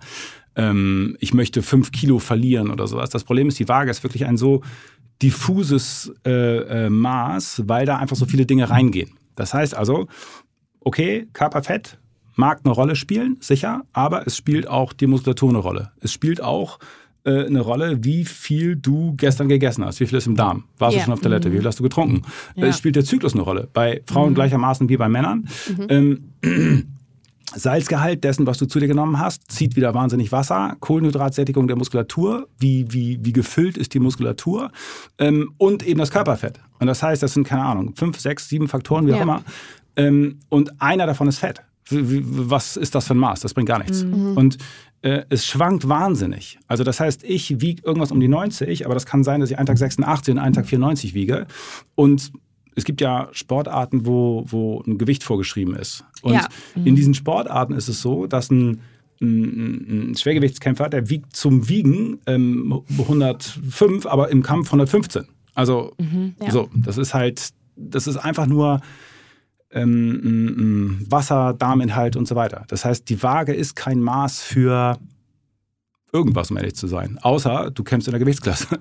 [0.55, 3.09] ähm, ich möchte fünf Kilo verlieren oder sowas.
[3.09, 4.61] Das Problem ist, die Waage ist wirklich ein so
[5.21, 9.11] diffuses äh, äh, Maß, weil da einfach so viele Dinge reingehen.
[9.35, 10.07] Das heißt also,
[10.81, 11.97] okay, Körperfett
[12.35, 15.91] mag eine Rolle spielen, sicher, aber es spielt auch die Muskulatur eine Rolle.
[16.01, 16.79] Es spielt auch
[17.25, 20.95] äh, eine Rolle, wie viel du gestern gegessen hast, wie viel ist im Darm, warst
[20.95, 21.01] Ja.
[21.01, 22.23] du schon auf Toilette, wie viel hast du getrunken.
[22.55, 22.67] Ja.
[22.67, 25.47] Es spielt der Zyklus eine Rolle, bei Frauen gleichermaßen wie bei Männern.
[25.89, 26.33] Ähm,
[27.55, 30.75] Salzgehalt dessen, was du zu dir genommen hast, zieht wieder wahnsinnig Wasser.
[30.79, 34.71] Kohlenhydratsättigung der Muskulatur, wie, wie, wie gefüllt ist die Muskulatur
[35.19, 36.59] ähm, und eben das Körperfett.
[36.79, 39.23] Und das heißt, das sind, keine Ahnung, fünf, sechs, sieben Faktoren, wie auch Ja.
[39.23, 39.43] immer.
[39.95, 41.61] Ähm, und einer davon ist Fett.
[41.89, 43.41] Was ist das für ein Maß?
[43.41, 44.03] Das bringt gar nichts.
[44.03, 44.57] Und
[45.01, 46.57] äh, es schwankt wahnsinnig.
[46.67, 49.57] Also das heißt, ich wiege irgendwas um die 90, aber das kann sein, dass ich
[49.57, 51.45] einen Tag 86 und einen Tag 94 wiege.
[51.95, 52.31] Und
[52.75, 56.05] es gibt ja Sportarten, wo, wo ein Gewicht vorgeschrieben ist.
[56.21, 56.47] Und Ja.
[56.83, 58.79] in diesen Sportarten ist es so, dass ein,
[59.21, 65.25] ein, Schwergewichtskämpfer, der wiegt zum Wiegen ähm, 105, aber im Kampf 115.
[65.53, 65.93] Also
[66.41, 66.51] ja.
[66.51, 68.81] so, das ist halt, das ist einfach nur
[69.73, 72.63] ähm, m- m- Wasser, Darminhalt und so weiter.
[72.67, 74.97] Das heißt, die Waage ist kein Maß für
[76.11, 77.17] irgendwas, um ehrlich zu sein.
[77.21, 78.67] Außer du kämpfst in der Gewichtsklasse.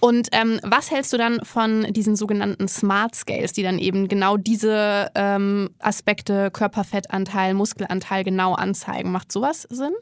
[0.00, 4.36] Und ähm, was hältst du dann von diesen sogenannten Smart Scales, die dann eben genau
[4.36, 9.10] diese ähm, Aspekte, Körperfettanteil, Muskelanteil genau anzeigen?
[9.10, 9.92] Macht sowas Sinn?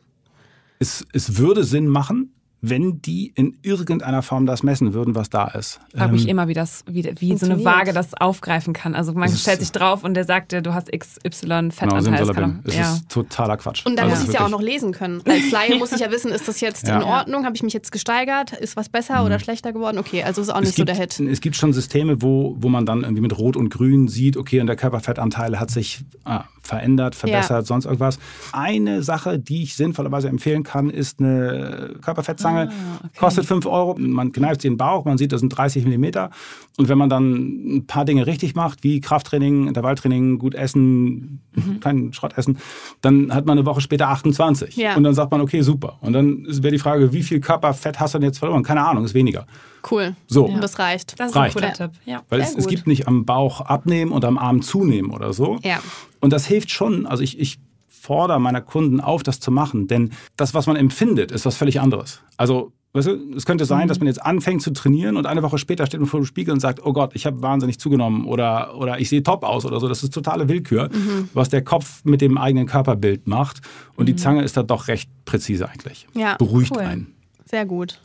[0.78, 2.34] Es, es würde Sinn machen,
[2.68, 5.80] wenn die in irgendeiner Form das messen würden, was da ist.
[5.92, 7.64] Ich frage mich Ähm, immer, wie, das, wie, wie so eine.
[7.64, 8.94] Waage das aufgreifen kann.
[8.94, 12.22] Also man stellt sich drauf und der sagt dir, du hast XY Genau, Fettanteil.
[12.22, 12.92] Es kann auch- ja.
[12.94, 13.84] ist totaler Quatsch.
[13.86, 15.22] Und dann Also muss ich es ja auch noch lesen können.
[15.26, 16.96] Als Laie muss ich ja wissen, ist das jetzt Ja.
[16.98, 17.44] in Ordnung?
[17.44, 18.52] Habe ich mich jetzt gesteigert?
[18.52, 19.98] Ist was besser oder schlechter geworden?
[19.98, 21.20] Okay, also ist auch nicht es gibt, so der Hit.
[21.20, 24.60] Es gibt schon Systeme, wo, wo man dann irgendwie mit Rot und Grün sieht, okay,
[24.60, 28.18] und der Körperfettanteil hat sich ah, verändert, verbessert, sonst irgendwas.
[28.52, 32.55] Eine Sache, die ich sinnvollerweise empfehlen kann, ist eine Körperfettzange.
[32.62, 33.08] Ah, okay.
[33.18, 33.96] Kostet 5 Euro.
[33.98, 36.30] Man kneift sie in den Bauch, man sieht, das sind 30 Millimeter.
[36.78, 41.80] Und wenn man dann ein paar Dinge richtig macht, wie Krafttraining, Intervalltraining, gut essen, Mhm.
[41.80, 42.58] keinen Schrott essen,
[43.00, 44.76] dann hat man eine Woche später 28.
[44.76, 44.94] Ja.
[44.94, 45.96] Und dann sagt man, okay, super.
[46.02, 48.62] Und dann wäre die Frage, wie viel Körperfett hast du denn jetzt verloren?
[48.62, 49.46] Keine Ahnung, ist weniger.
[49.90, 50.14] Cool.
[50.26, 50.44] So.
[50.46, 51.18] Und das reicht.
[51.18, 51.56] Das ist Reicht.
[51.56, 51.86] ein cooler Ja.
[51.88, 51.90] Tipp.
[52.04, 52.22] Ja.
[52.28, 55.58] Weil es, es gibt nicht am Bauch abnehmen und am Arm zunehmen oder so.
[55.62, 55.78] Ja.
[56.20, 57.06] Und das hilft schon.
[57.06, 57.58] Also ich, ich
[58.06, 59.88] fordere meiner Kunden auf, das zu machen.
[59.88, 62.22] Denn das, was man empfindet, ist was völlig anderes.
[62.36, 65.58] Also, weißt du, es könnte sein, dass man jetzt anfängt zu trainieren und eine Woche
[65.58, 68.76] später steht man vor dem Spiegel und sagt, oh Gott, ich habe wahnsinnig zugenommen oder,
[68.76, 69.88] oder ich sehe top aus oder so.
[69.88, 70.88] Das ist totale Willkür,
[71.34, 73.60] was der Kopf mit dem eigenen Körperbild macht.
[73.96, 76.06] Und die Zange ist da doch recht präzise eigentlich.
[76.14, 76.82] Ja, Beruhigt cool.
[76.82, 77.14] einen.
[77.44, 78.00] Sehr gut.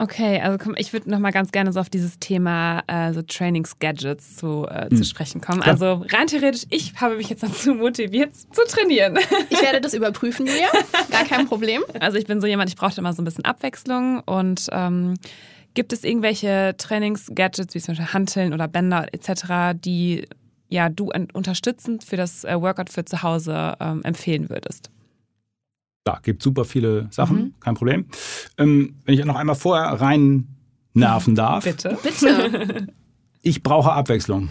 [0.00, 3.20] Okay, also komm, ich würde noch mal ganz gerne so auf dieses Thema äh, so
[3.22, 5.60] Trainingsgadgets zu, äh, zu sprechen kommen.
[5.60, 5.72] Klar.
[5.74, 9.18] Also rein theoretisch, ich habe mich jetzt dazu motiviert zu trainieren.
[9.50, 10.68] Ich werde das überprüfen, Julia.
[11.10, 11.82] Gar kein Problem.
[11.98, 15.14] Also ich bin so jemand, ich brauchte immer so ein bisschen Abwechslung und ähm,
[15.74, 20.26] gibt es irgendwelche Trainingsgadgets wie zum Beispiel Hanteln oder Bänder etc., die
[20.68, 24.90] ja du un- unterstützend für das äh, Workout für zu Hause ähm, empfehlen würdest?
[26.08, 28.06] Da gibt super viele Sachen, kein Problem.
[28.56, 30.56] Ähm, wenn ich noch einmal vorher rein
[30.94, 31.64] nerven darf.
[31.64, 31.98] Bitte.
[32.02, 32.86] Bitte.
[33.42, 34.48] Ich brauche Abwechslung.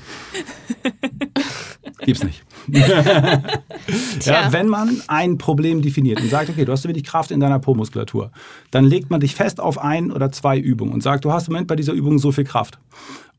[2.01, 2.43] Gibt's nicht.
[2.67, 7.39] ja, wenn man ein Problem definiert und sagt, okay, du hast zu wenig Kraft in
[7.39, 8.31] deiner Po-Muskulatur,
[8.69, 11.53] dann legt man dich fest auf ein oder zwei Übungen und sagt, du hast im
[11.53, 12.77] Moment bei dieser Übung so viel Kraft.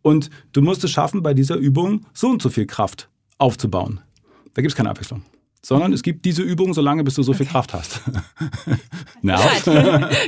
[0.03, 4.01] Und du musst es schaffen, bei dieser Übung so und so viel Kraft aufzubauen.
[4.55, 5.23] Da gibt es keine Abwechslung.
[5.69, 8.01] Sondern es gibt diese Übung, solange bis du so viel Kraft hast.
[9.21, 9.69] Nervt.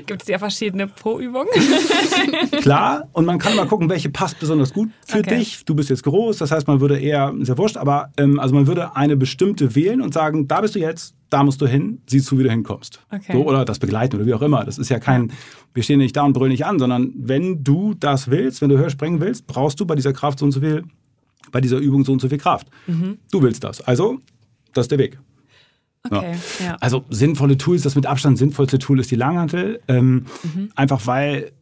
[0.06, 1.48] Gibt es ja verschiedene Po-Übungen?
[2.60, 5.38] Klar, und man kann mal gucken, welche passt besonders gut für Okay.
[5.38, 5.64] dich.
[5.64, 8.66] Du bist jetzt groß, das heißt, man würde eher, ja wurscht, aber ähm, also man
[8.66, 12.20] würde eine bestimmte wählen und sagen, da bist du jetzt, da musst du hin, sieh
[12.20, 13.00] zu, wie du hinkommst.
[13.10, 13.32] Okay.
[13.32, 14.64] So, oder das begleiten oder wie auch immer.
[14.64, 15.32] Das ist ja kein,
[15.72, 18.76] wir stehen nicht da und brüllen nicht an, sondern wenn du das willst, wenn du
[18.76, 20.84] höher springen willst, brauchst du bei dieser Kraft so und so viel,
[21.50, 22.66] bei dieser Übung so und so viel Kraft.
[23.30, 23.80] Du willst das.
[23.80, 24.18] Also,
[24.74, 25.18] das ist der Weg.
[26.08, 26.34] Okay,
[26.64, 26.76] ja.
[26.80, 29.80] Also sinnvolle Tools, das mit Abstand sinnvollste Tool ist die Langhantel.
[29.88, 30.26] Ähm,
[30.74, 31.52] Einfach weil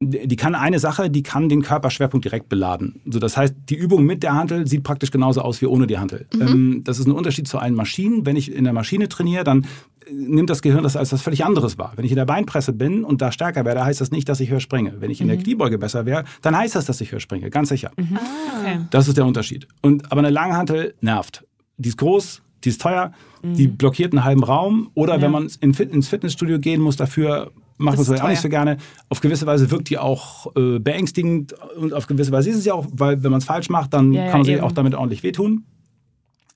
[0.00, 3.00] die kann eine Sache, die kann den Körperschwerpunkt direkt beladen.
[3.06, 5.98] So, das heißt, die Übung mit der Hantel sieht praktisch genauso aus wie ohne die
[5.98, 6.26] Hantel.
[6.40, 8.24] Ähm, das ist ein Unterschied zu allen Maschinen.
[8.24, 9.64] Wenn ich in der Maschine trainiere, dann
[10.06, 11.94] äh, nimmt das Gehirn das als was völlig anderes wahr.
[11.96, 14.50] Wenn ich in der Beinpresse bin und da stärker werde, heißt das nicht, dass ich
[14.50, 15.00] höher springe.
[15.00, 17.50] Wenn ich in der Kniebeuge besser wäre, dann heißt das, dass ich höher springe.
[17.50, 17.90] Ganz sicher.
[17.96, 18.78] Okay.
[18.90, 19.66] Das ist der Unterschied.
[19.82, 21.44] Und, aber eine Langhantel nervt.
[21.78, 23.12] Die ist groß, die ist teuer,
[23.42, 24.90] die blockiert einen halben Raum.
[24.94, 25.22] Oder Ja.
[25.22, 28.40] wenn man in Fit, ins Fitnessstudio gehen muss, dafür macht man es vielleicht auch nicht
[28.40, 28.78] so gerne.
[29.08, 32.74] Auf gewisse Weise wirkt die auch äh, beängstigend und auf gewisse Weise ist es ja
[32.74, 34.64] auch, weil wenn man es falsch macht, dann Ja, kann man sich eben.
[34.64, 35.64] auch damit ordentlich wehtun.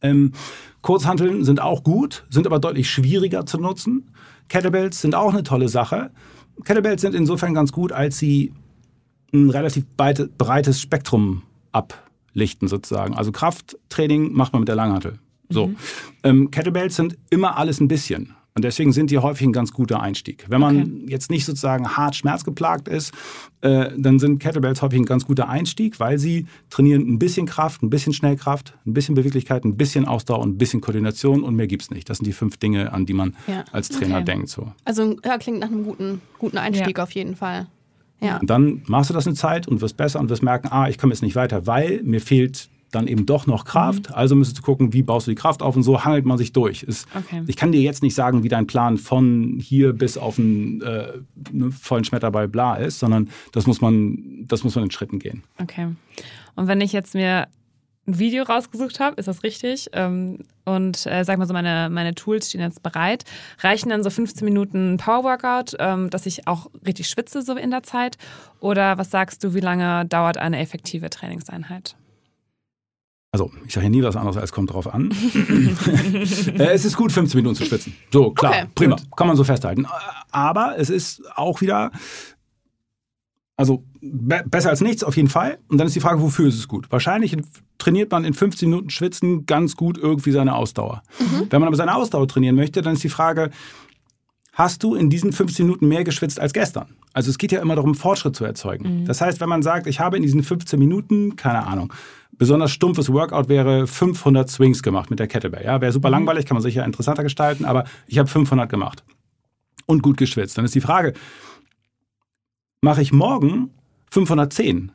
[0.03, 0.33] Ähm,
[0.81, 4.11] Kurzhanteln sind auch gut, sind aber deutlich schwieriger zu nutzen.
[4.49, 6.11] Kettlebells sind auch eine tolle Sache.
[6.65, 8.53] Kettlebells sind insofern ganz gut, als sie
[9.33, 11.43] ein relativ breites Spektrum
[12.33, 13.15] ablichten sozusagen.
[13.15, 15.19] Also Krafttraining macht man mit der Langhantel.
[15.49, 15.73] So.
[16.23, 18.35] Ähm, Kettlebells sind immer alles ein bisschen.
[18.55, 20.45] Und deswegen sind die häufig ein ganz guter Einstieg.
[20.49, 21.05] Wenn man Okay.
[21.09, 23.15] jetzt nicht sozusagen hart schmerzgeplagt ist,
[23.63, 27.83] äh, dann sind Kettlebells häufig ein ganz guter Einstieg, weil sie trainieren ein bisschen Kraft,
[27.83, 31.67] ein bisschen Schnellkraft, ein bisschen Beweglichkeit, ein bisschen Ausdauer und ein bisschen Koordination und mehr
[31.67, 32.11] gibt's nicht.
[32.11, 33.65] Das sind die fünf Dinge, an die man Ja.
[33.73, 34.25] als Trainer Okay.
[34.27, 34.49] denkt.
[34.51, 34.71] So.
[34.85, 37.69] Also ja, klingt nach einem guten, guten Einstieg auf jeden Fall.
[38.23, 38.39] Ja.
[38.39, 40.97] Und dann machst du das eine Zeit und wirst besser und wirst merken, ah, ich
[40.97, 44.15] komme jetzt nicht weiter, weil mir fehlt dann eben doch noch Kraft.
[44.15, 46.53] Also müsstest du gucken, wie baust du die Kraft auf und so hangelt man sich
[46.53, 46.83] durch.
[46.83, 47.43] Ist, Okay.
[47.47, 51.09] Ich kann dir jetzt nicht sagen, wie dein Plan von hier bis auf einen äh,
[51.51, 55.43] ne, vollen Schmetterball bla ist, sondern das muss man, das muss man in Schritten gehen.
[55.59, 55.89] Okay.
[56.55, 57.49] Und wenn ich jetzt mir
[58.07, 59.89] ein Video rausgesucht habe, ist das richtig?
[59.93, 63.25] Ähm, und äh, sag mal so, meine, meine Tools stehen jetzt bereit.
[63.61, 67.83] Reichen dann so 15 Minuten Power-Workout, ähm, dass ich auch richtig schwitze so in der
[67.83, 68.19] Zeit?
[68.61, 71.97] Oder was sagst du, wie lange dauert eine effektive Trainingseinheit?
[73.35, 75.11] Also, ich sage hier nie was anderes, als kommt drauf an.
[76.59, 77.97] Äh, es ist gut, 15 Minuten zu schwitzen.
[78.13, 78.97] So, klar, Okay, prima.
[79.17, 79.87] Kann man so festhalten.
[80.31, 81.91] Aber es ist auch wieder,
[83.57, 85.59] also be besser als nichts auf jeden Fall.
[85.69, 86.91] Und dann ist die Frage, wofür ist es gut?
[86.91, 87.47] Wahrscheinlich in,
[87.79, 91.03] trainiert man in 15 Minuten Schwitzen ganz gut irgendwie seine Ausdauer.
[91.51, 93.51] Wenn man aber seine Ausdauer trainieren möchte, dann ist die Frage,
[94.53, 96.97] hast du in diesen 15 Minuten mehr geschwitzt als gestern?
[97.13, 99.05] Also es geht ja immer darum, Fortschritt zu erzeugen.
[99.05, 101.93] Das heißt, wenn man sagt, ich habe in diesen 15 Minuten, keine Ahnung,
[102.33, 105.65] besonders stumpfes Workout wäre 500 Swings gemacht mit der Kettlebell.
[105.65, 109.05] Ja, wäre super langweilig, kann man sicher interessanter gestalten, aber ich habe 500 gemacht
[109.87, 110.57] und gut geschwitzt.
[110.57, 111.13] Dann ist die Frage,
[112.83, 113.71] mache ich morgen
[114.11, 114.93] 510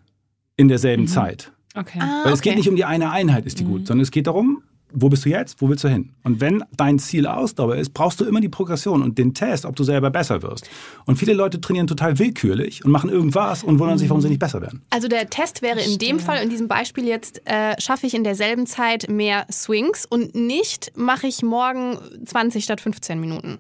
[0.58, 1.52] in derselben Zeit?
[1.74, 2.00] Okay.
[2.02, 2.50] Ah, Weil es okay.
[2.50, 4.62] geht nicht um die eine Einheit, ist die gut, sondern es geht darum,
[4.94, 6.12] wo bist du jetzt, wo willst du hin?
[6.24, 9.76] Und wenn dein Ziel Ausdauer ist, brauchst du immer die Progression und den Test, ob
[9.76, 10.70] du selber besser wirst.
[11.06, 14.40] Und viele Leute trainieren total willkürlich und machen irgendwas und wundern sich, warum sie nicht
[14.40, 14.82] besser werden.
[14.90, 18.24] Also der Test wäre in dem Fall, in diesem Beispiel jetzt, äh, schaffe ich in
[18.24, 23.60] derselben Zeit mehr Swings und nicht mache ich morgen 20 statt 15 Minuten.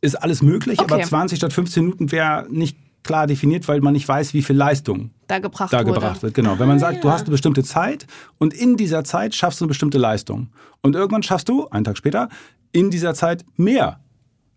[0.00, 0.94] Ist alles möglich, Okay.
[0.94, 4.56] aber 20 statt 15 Minuten wäre nicht klar definiert, weil man nicht weiß, wie viel
[4.56, 5.94] Leistung Da gebracht da wurde.
[5.94, 6.34] gebracht wird.
[6.34, 6.58] Genau.
[6.58, 8.06] Wenn man sagt, du hast eine bestimmte Zeit
[8.38, 10.48] und in dieser Zeit schaffst du eine bestimmte Leistung.
[10.82, 12.28] Und irgendwann schaffst du, einen Tag später,
[12.72, 14.00] in dieser Zeit mehr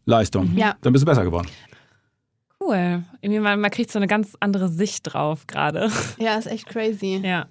[0.05, 0.55] Leistung.
[0.55, 0.75] Ja.
[0.81, 1.47] Dann bist du besser geworden.
[2.60, 3.03] Cool.
[3.21, 5.91] Irgendwie man, man kriegt so eine ganz andere Sicht drauf gerade.
[6.17, 7.21] Ja, ist echt crazy.
[7.23, 7.47] Ja.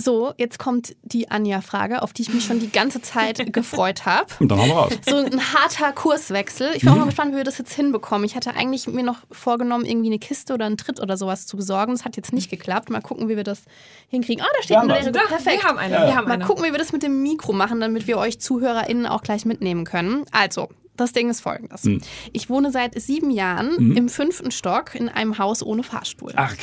[0.00, 4.26] So, jetzt kommt die Anja-Frage, auf die ich mich schon die ganze Zeit gefreut habe.
[4.38, 4.92] Und dann haben wir raus.
[5.08, 6.70] So ein harter Kurswechsel.
[6.76, 8.24] Ich bin auch mal gespannt, wie wir das jetzt hinbekommen.
[8.24, 11.56] Ich hatte eigentlich mir noch vorgenommen, irgendwie eine Kiste oder einen Tritt oder sowas zu
[11.56, 11.92] besorgen.
[11.94, 12.90] Das hat jetzt nicht geklappt.
[12.90, 13.62] Mal gucken, wie wir das
[14.08, 14.44] hinkriegen.
[14.44, 15.62] Ah, da steht eine leere Perfekt.
[15.62, 15.94] Wir haben eine.
[16.06, 16.44] Wir haben Mal eine.
[16.44, 19.84] gucken, wie wir das mit dem Mikro machen, damit wir euch ZuhörerInnen auch gleich mitnehmen
[19.84, 20.24] können.
[20.30, 21.82] Also, das Ding ist folgendes.
[21.82, 22.00] Hm.
[22.32, 26.32] Ich wohne seit sieben Jahren im fünften Stock in einem Haus ohne Fahrstuhl.
[26.36, 26.58] Arg.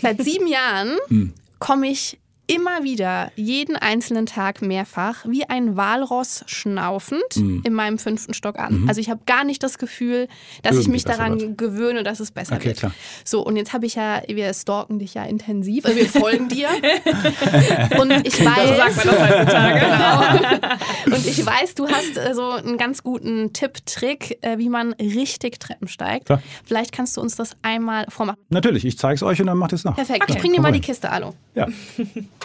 [0.00, 1.34] Seit sieben Jahren Hm.
[1.58, 2.18] komme ich
[2.50, 7.62] immer wieder, jeden einzelnen Tag mehrfach, wie ein Walross schnaufend Hm.
[7.64, 8.84] in meinem fünften Stock an.
[8.88, 10.28] Also ich habe gar nicht das Gefühl,
[10.62, 10.90] dass ich Mhm.
[10.90, 11.58] Irgendwie mich besser daran wird.
[11.58, 12.78] gewöhne, dass es besser Okay, wird.
[12.78, 12.92] klar.
[13.24, 16.68] So, und jetzt habe ich ja, wir stalken dich ja intensiv, also wir folgen dir.
[18.00, 19.80] und ich weiß, So sagt man das heutzutage.
[21.06, 21.16] genau.
[21.16, 24.92] Und ich weiß, du hast äh, so einen ganz guten Tipp, Trick, äh, wie man
[24.94, 26.26] richtig Treppen steigt.
[26.26, 26.42] Klar.
[26.64, 28.38] Vielleicht kannst du uns das einmal vormachen.
[28.48, 29.94] Natürlich, ich zeige es euch und dann macht ihr es nach.
[29.96, 30.22] Perfekt.
[30.22, 30.32] Okay.
[30.34, 30.80] Ich bring dir mal die.
[30.80, 31.32] Kiste, Alu.
[31.54, 31.66] Ja.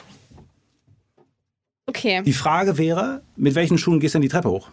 [1.88, 2.24] Okay.
[2.24, 4.70] Die Frage wäre, mit welchen Schuhen gehst du denn die Treppe hoch?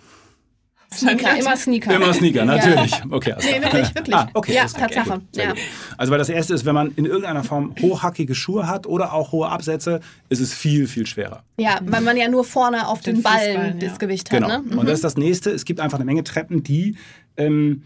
[0.95, 1.95] Sneaker, immer Sneaker.
[1.95, 2.93] Immer Sneaker, natürlich.
[3.11, 4.15] Okay, alles Nee, wirklich, wirklich.
[4.15, 4.67] Ah, okay, ja.
[4.67, 5.23] Tatsache.
[5.35, 5.55] Ja.
[5.97, 9.33] Also weil das erste ist, wenn man in irgendeiner Form hochhackige Schuhe hat oder auch
[9.33, 11.45] hohe Absätze, ist es viel, viel schwerer.
[11.59, 13.97] ja, weil man ja nur vorne auf den, Den Ballen Fußballen, das ja.
[13.97, 14.51] Gewicht Genau.
[14.51, 14.67] hat.
[14.67, 14.77] Ne?
[14.77, 15.51] Und das ist das nächste.
[15.51, 16.97] Es gibt einfach eine Menge Treppen, die
[17.39, 17.85] ähm,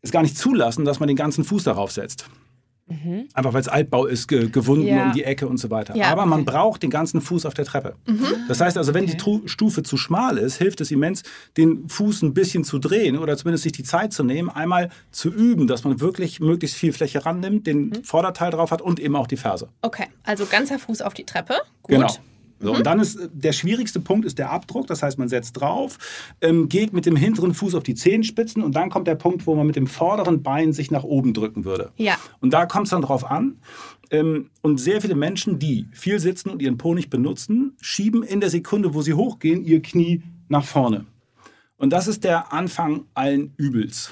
[0.00, 2.26] es gar nicht zulassen, dass man den ganzen Fuß darauf setzt.
[3.32, 5.06] Einfach weil es Altbau ist, ge gewunden Ja.
[5.06, 5.96] um die Ecke und so weiter.
[5.96, 7.94] Ja, Aber man braucht den ganzen Fuß auf der Treppe.
[8.46, 11.22] Das heißt also, wenn die Tru Stufe zu schmal ist, hilft es immens,
[11.56, 15.30] den Fuß ein bisschen zu drehen oder zumindest sich die Zeit zu nehmen, einmal zu
[15.32, 19.26] üben, dass man wirklich möglichst viel Fläche rannimmt, den Vorderteil drauf hat und eben auch
[19.26, 19.68] die Ferse.
[19.82, 21.54] Okay, also ganzer Fuß auf die Treppe.
[21.82, 21.88] Gut.
[21.96, 22.08] Genau.
[22.64, 24.86] So, Und dann ist äh, der schwierigste Punkt ist der Abdruck.
[24.86, 25.98] Das heißt, man setzt drauf,
[26.40, 29.54] ähm, geht mit dem hinteren Fuß auf die Zehenspitzen und dann kommt der Punkt, wo
[29.54, 31.92] man mit dem vorderen Bein sich nach oben drücken würde.
[31.96, 32.16] Ja.
[32.40, 33.58] Und da kommt es dann drauf an.
[34.10, 38.40] Ähm, und sehr viele Menschen, die viel sitzen und ihren Po nicht benutzen, schieben in
[38.40, 41.04] der Sekunde, wo sie hochgehen, ihr Knie nach vorne.
[41.76, 44.10] Und das ist der Anfang allen Übels.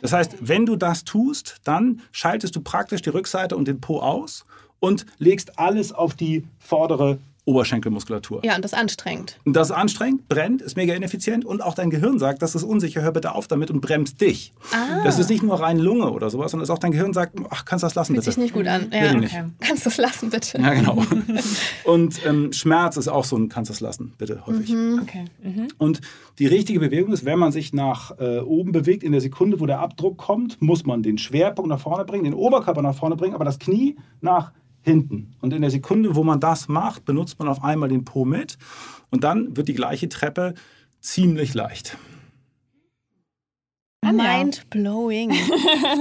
[0.00, 4.00] Das heißt, wenn du das tust, dann schaltest du praktisch die Rückseite und den Po
[4.00, 4.44] aus
[4.80, 8.40] und legst alles auf die vordere Oberschenkelmuskulatur.
[8.44, 9.38] Ja, und das ist anstrengend.
[9.44, 12.62] Und Das ist anstrengend, brennt, ist mega ineffizient und auch dein Gehirn sagt, das ist
[12.62, 14.52] unsicher, hör bitte auf damit und bremst dich.
[14.72, 15.02] Ah.
[15.04, 17.36] Das ist nicht nur rein Lunge oder sowas, sondern es ist auch dein Gehirn sagt,
[17.50, 18.34] ach, kannst du das lassen Fühlt bitte.
[18.34, 18.90] sich nicht gut an.
[18.92, 19.12] Ja.
[19.14, 19.34] nicht.
[19.34, 19.44] Okay.
[19.60, 20.58] Kannst du es lassen, bitte?
[20.58, 21.02] Ja, genau.
[21.84, 24.74] Und ähm, Schmerz ist auch so ein, kannst du das lassen, bitte, häufig.
[25.02, 25.24] Okay.
[25.42, 25.68] Mhm.
[25.76, 26.00] Und
[26.38, 29.66] die richtige Bewegung ist, wenn man sich nach äh, oben bewegt, in der Sekunde, wo
[29.66, 33.34] der Abdruck kommt, muss man den Schwerpunkt nach vorne bringen, den Oberkörper nach vorne bringen,
[33.34, 34.52] aber das Knie nach
[34.84, 35.34] hinten.
[35.40, 38.58] Und in der Sekunde, wo man das macht, benutzt man auf einmal den Po mit
[39.10, 40.54] und dann wird die gleiche Treppe
[41.00, 41.96] ziemlich leicht.
[44.02, 45.32] Mind blowing.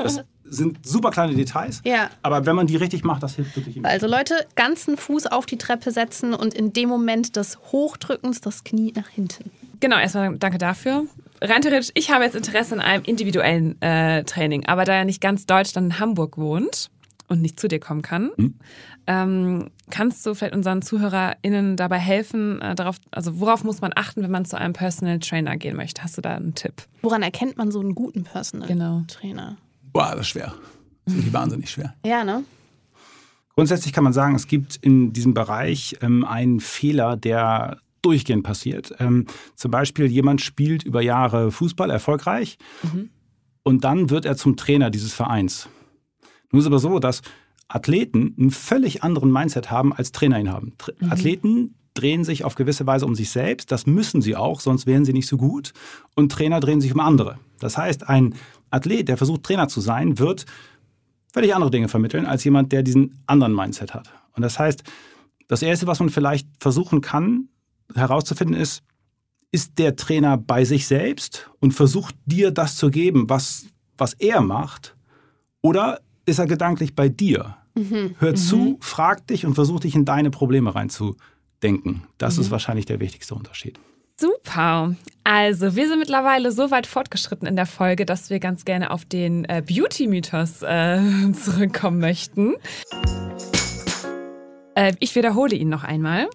[0.03, 2.09] Das sind super kleine Details, ja.
[2.21, 3.87] aber wenn man die richtig macht, das hilft wirklich immer.
[3.87, 8.63] Also Leute, ganzen Fuß auf die Treppe setzen und in dem Moment des Hochdrückens das
[8.63, 9.49] Knie nach hinten.
[9.79, 11.05] Genau, erstmal danke dafür.
[11.41, 15.21] Rein theoretisch, ich habe jetzt Interesse an einem individuellen äh, Training, aber da er nicht
[15.21, 16.91] ganz Deutschland in Hamburg wohnt
[17.33, 18.31] und nicht zu dir kommen kann.
[18.37, 18.55] Mhm.
[19.07, 24.23] Ähm, kannst du vielleicht unseren ZuhörerInnen dabei helfen, äh, darauf, also worauf muss man achten,
[24.23, 26.03] wenn man zu einem Personal Trainer gehen möchte?
[26.03, 26.83] Hast du da einen Tipp?
[27.01, 29.03] Woran erkennt man so einen guten Personal Genau.
[29.07, 29.57] Trainer?
[29.91, 30.53] Boah, das ist schwer.
[31.05, 31.93] Das ist wirklich wahnsinnig schwer.
[32.05, 32.43] Ja, ne?
[33.55, 38.93] Grundsätzlich kann man sagen, es gibt in diesem Bereich ähm, einen Fehler, der durchgehend passiert.
[38.99, 42.57] Ähm, zum Beispiel, jemand spielt über Jahre Fußball erfolgreich
[43.63, 45.69] und dann wird er zum Trainer dieses Vereins.
[46.53, 47.21] Nun ist es aber so, dass
[47.67, 50.73] Athleten einen völlig anderen Mindset haben, als Trainer ihn haben.
[50.77, 54.85] Tra Athleten drehen sich auf gewisse Weise um sich selbst, das müssen sie auch, sonst
[54.85, 55.73] wären sie nicht so gut.
[56.15, 57.39] Und Trainer drehen sich um andere.
[57.59, 58.35] Das heißt, ein
[58.69, 60.45] Athlet, der versucht, Trainer zu sein, wird
[61.33, 64.11] völlig andere Dinge vermitteln als jemand, der diesen anderen Mindset hat.
[64.35, 64.83] Und das heißt,
[65.47, 67.49] das Erste, was man vielleicht versuchen kann
[67.95, 68.83] herauszufinden, ist,
[69.51, 74.41] ist der Trainer bei sich selbst und versucht dir das zu geben, was, was er
[74.41, 74.95] macht?
[75.61, 77.57] Oder ist er gedanklich bei dir?
[78.19, 82.03] Hör zu, frag dich und versuch dich in deine Probleme reinzudenken.
[82.17, 83.79] Das ist wahrscheinlich der wichtigste Unterschied.
[84.15, 84.95] Super.
[85.23, 89.05] Also, wir sind mittlerweile so weit fortgeschritten in der Folge, dass wir ganz gerne auf
[89.05, 91.01] den äh, Beauty-Mythos äh,
[91.33, 92.53] zurückkommen möchten.
[94.75, 96.29] Äh, ich wiederhole ihn noch einmal.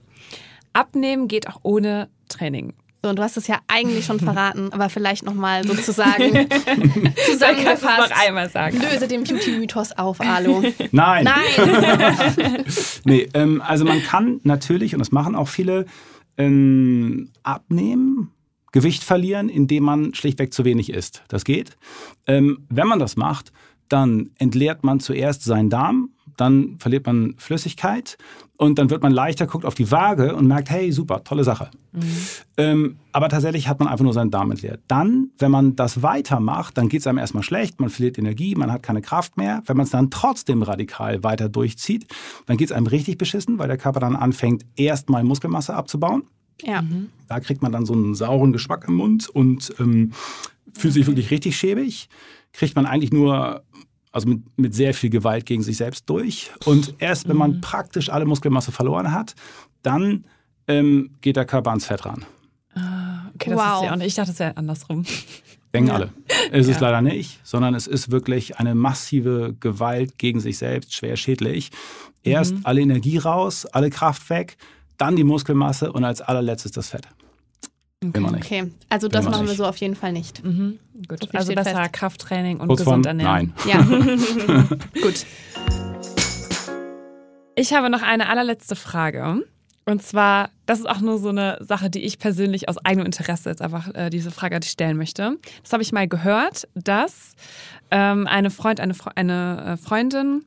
[0.72, 2.74] Abnehmen geht auch ohne Training.
[3.02, 6.32] So, und du hast es ja eigentlich schon verraten, aber vielleicht nochmal sozusagen
[7.26, 8.11] zusammengefasst.
[8.11, 8.80] noch einmal sagen?
[8.80, 10.62] Löse den Beauty-Mythos auf, Alu.
[10.90, 11.24] Nein!
[11.24, 12.64] Nein!
[13.04, 15.87] Nee, ähm, also man kann natürlich, und das machen auch viele,
[16.37, 18.32] ähm, abnehmen,
[18.72, 21.22] Gewicht verlieren, indem man schlichtweg zu wenig isst.
[21.28, 21.76] Das geht.
[22.26, 23.52] Ähm, wenn man das macht,
[23.88, 28.18] dann entleert man zuerst seinen Darm, dann verliert man Flüssigkeit
[28.58, 31.70] und dann wird man leichter, guckt auf die Waage und merkt, hey, super, tolle Sache.
[32.56, 34.80] Ähm, aber tatsächlich hat man einfach nur seinen Darm entleert.
[34.88, 38.72] Dann, wenn man das weitermacht, dann geht es einem erstmal schlecht, man verliert Energie, man
[38.72, 39.62] hat keine Kraft mehr.
[39.66, 42.08] Wenn man es dann trotzdem radikal weiter durchzieht,
[42.46, 46.24] dann geht es einem richtig beschissen, weil der Körper dann anfängt, erstmal Muskelmasse abzubauen.
[46.62, 46.82] Ja.
[47.28, 50.10] Da kriegt man dann so einen sauren Geschmack im Mund und ähm,
[50.72, 52.08] fühlt sich wirklich richtig schäbig.
[52.52, 53.62] Kriegt man eigentlich nur,
[54.12, 56.50] also mit, mit sehr viel Gewalt gegen sich selbst durch.
[56.64, 59.34] Und erst wenn man praktisch alle Muskelmasse verloren hat,
[59.82, 60.24] dann
[60.66, 62.24] ähm, geht der Körper ans Fett ran.
[63.34, 63.82] Okay, das Wow.
[63.82, 64.00] ist ja auch.
[64.00, 65.04] Ich dachte, es wäre andersrum.
[65.74, 66.10] Denken alle.
[66.50, 71.16] Es ist leider nicht, sondern es ist wirklich eine massive Gewalt gegen sich selbst, schwer
[71.16, 71.70] schädlich.
[72.22, 74.56] Erst alle Energie raus, alle Kraft weg,
[74.96, 77.06] dann die Muskelmasse und als allerletztes das Fett.
[78.00, 78.44] Immer nicht.
[78.44, 79.58] Okay, also das Immer machen wir nicht.
[79.58, 80.44] so auf jeden Fall nicht.
[80.44, 81.20] Mhm, gut.
[81.20, 81.92] So also besser fest.
[81.92, 83.52] Krafttraining und Kurz gesund ernähren.
[83.64, 83.64] Nein.
[83.66, 83.82] Ja.
[85.02, 85.26] Gut.
[87.56, 89.42] Ich habe noch eine allerletzte Frage.
[89.84, 93.48] Und zwar, das ist auch nur so eine Sache, die ich persönlich aus eigenem Interesse
[93.48, 95.38] jetzt einfach äh, diese Frage an dich stellen möchte.
[95.62, 97.34] Das habe ich mal gehört, dass
[97.90, 100.44] ähm, eine Freund, eine, eine äh, Freundin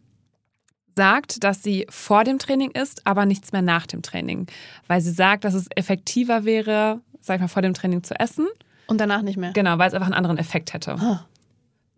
[0.95, 4.47] sagt, dass sie vor dem Training isst, aber nichts mehr nach dem Training.
[4.87, 8.47] Weil sie sagt, dass es effektiver wäre, sag ich mal, vor dem Training zu essen.
[8.87, 9.51] Und danach nicht mehr.
[9.53, 10.95] Genau, weil es einfach einen anderen Effekt hätte.
[10.95, 11.25] Ah.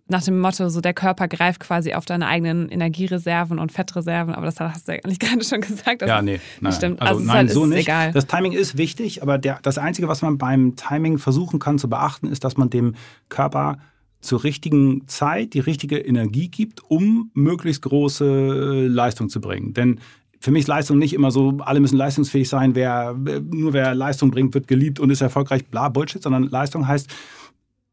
[0.09, 4.45] Nach dem Motto, so der Körper greift quasi auf deine eigenen Energiereserven und Fettreserven, aber
[4.45, 6.01] das hast du ja eigentlich gerade schon gesagt.
[6.01, 6.73] Das ja, nee, nein.
[6.73, 7.01] stimmt.
[7.01, 7.79] Also, Also nein, halt- so ist nicht.
[7.87, 8.11] egal.
[8.11, 11.89] Das Timing ist wichtig, aber der, das Einzige, was man beim Timing versuchen kann zu
[11.89, 12.95] beachten, ist, dass man dem
[13.29, 13.77] Körper
[14.19, 19.73] zur richtigen Zeit die richtige Energie gibt, um möglichst große äh, Leistung zu bringen.
[19.73, 19.99] Denn
[20.43, 24.29] für mich ist Leistung nicht immer so, alle müssen leistungsfähig sein, wer, nur wer Leistung
[24.29, 27.09] bringt, wird geliebt und ist erfolgreich, bla, Bullshit, sondern Leistung heißt,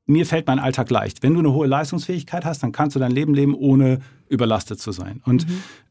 [0.06, 1.22] mir fällt mein Alltag leicht.
[1.22, 4.90] Wenn du eine hohe Leistungsfähigkeit hast, dann kannst du dein Leben leben, ohne überlastet zu
[4.90, 5.22] sein.
[5.26, 5.46] Und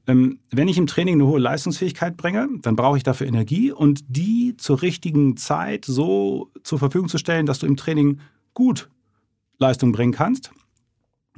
[0.06, 4.02] ähm, wenn ich im Training eine hohe Leistungsfähigkeit bringe, dann brauche ich dafür Energie und
[4.10, 8.19] die zur richtigen Zeit so zur Verfügung zu stellen, dass du im Training
[8.54, 8.89] gut
[9.60, 10.52] Leistung bringen kannst.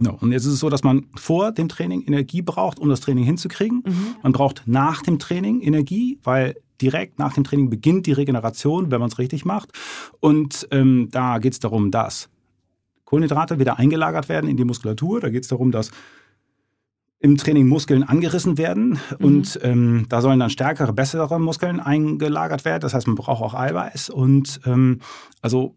[0.02, 0.18] No.
[0.20, 3.24] Und jetzt ist es so, dass man vor dem Training Energie braucht, um das Training
[3.24, 3.84] hinzukriegen.
[4.24, 9.00] Man braucht nach dem Training Energie, weil direkt nach dem Training beginnt die Regeneration, wenn
[9.00, 9.70] man es richtig macht.
[10.20, 12.30] Und ähm, da geht es darum, dass
[13.06, 15.20] Kohlenhydrate wieder eingelagert werden in die Muskulatur.
[15.20, 15.92] Da geht es darum, dass
[17.20, 22.82] im Training Muskeln angerissen werden und ähm, da sollen dann stärkere, bessere Muskeln eingelagert werden.
[22.82, 25.02] Das heißt, man braucht auch Eiweiß und ähm,
[25.40, 25.76] also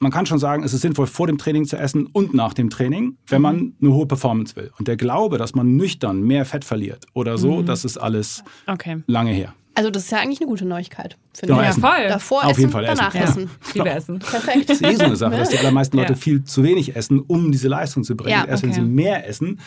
[0.00, 2.70] man kann schon sagen, es ist sinnvoll, vor dem Training zu essen und nach dem
[2.70, 4.70] Training, wenn man eine hohe Performance will.
[4.78, 9.02] Und der Glaube, dass man nüchtern mehr Fett verliert oder so, das ist alles Okay.
[9.06, 9.54] lange her.
[9.74, 11.16] Also das ist ja eigentlich eine gute Neuigkeit.
[11.32, 11.68] Finde Genau, ich.
[11.70, 11.80] essen.
[11.80, 12.08] voll.
[12.08, 12.96] Davor Auf essen, jeden Fall essen.
[12.96, 13.20] danach Ja.
[13.22, 13.50] essen.
[13.74, 14.18] Liebe Essen.
[14.18, 14.68] Perfekt.
[14.68, 16.18] Das ist eh so eine Sache, dass die allermeisten Leute Ja.
[16.18, 18.30] viel zu wenig essen, um diese Leistung zu bringen.
[18.40, 18.80] Ja, Erst wenn okay.
[18.80, 19.60] sie mehr essen,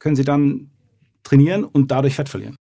[0.00, 0.68] können sie dann
[1.22, 2.56] trainieren und dadurch Fett verlieren.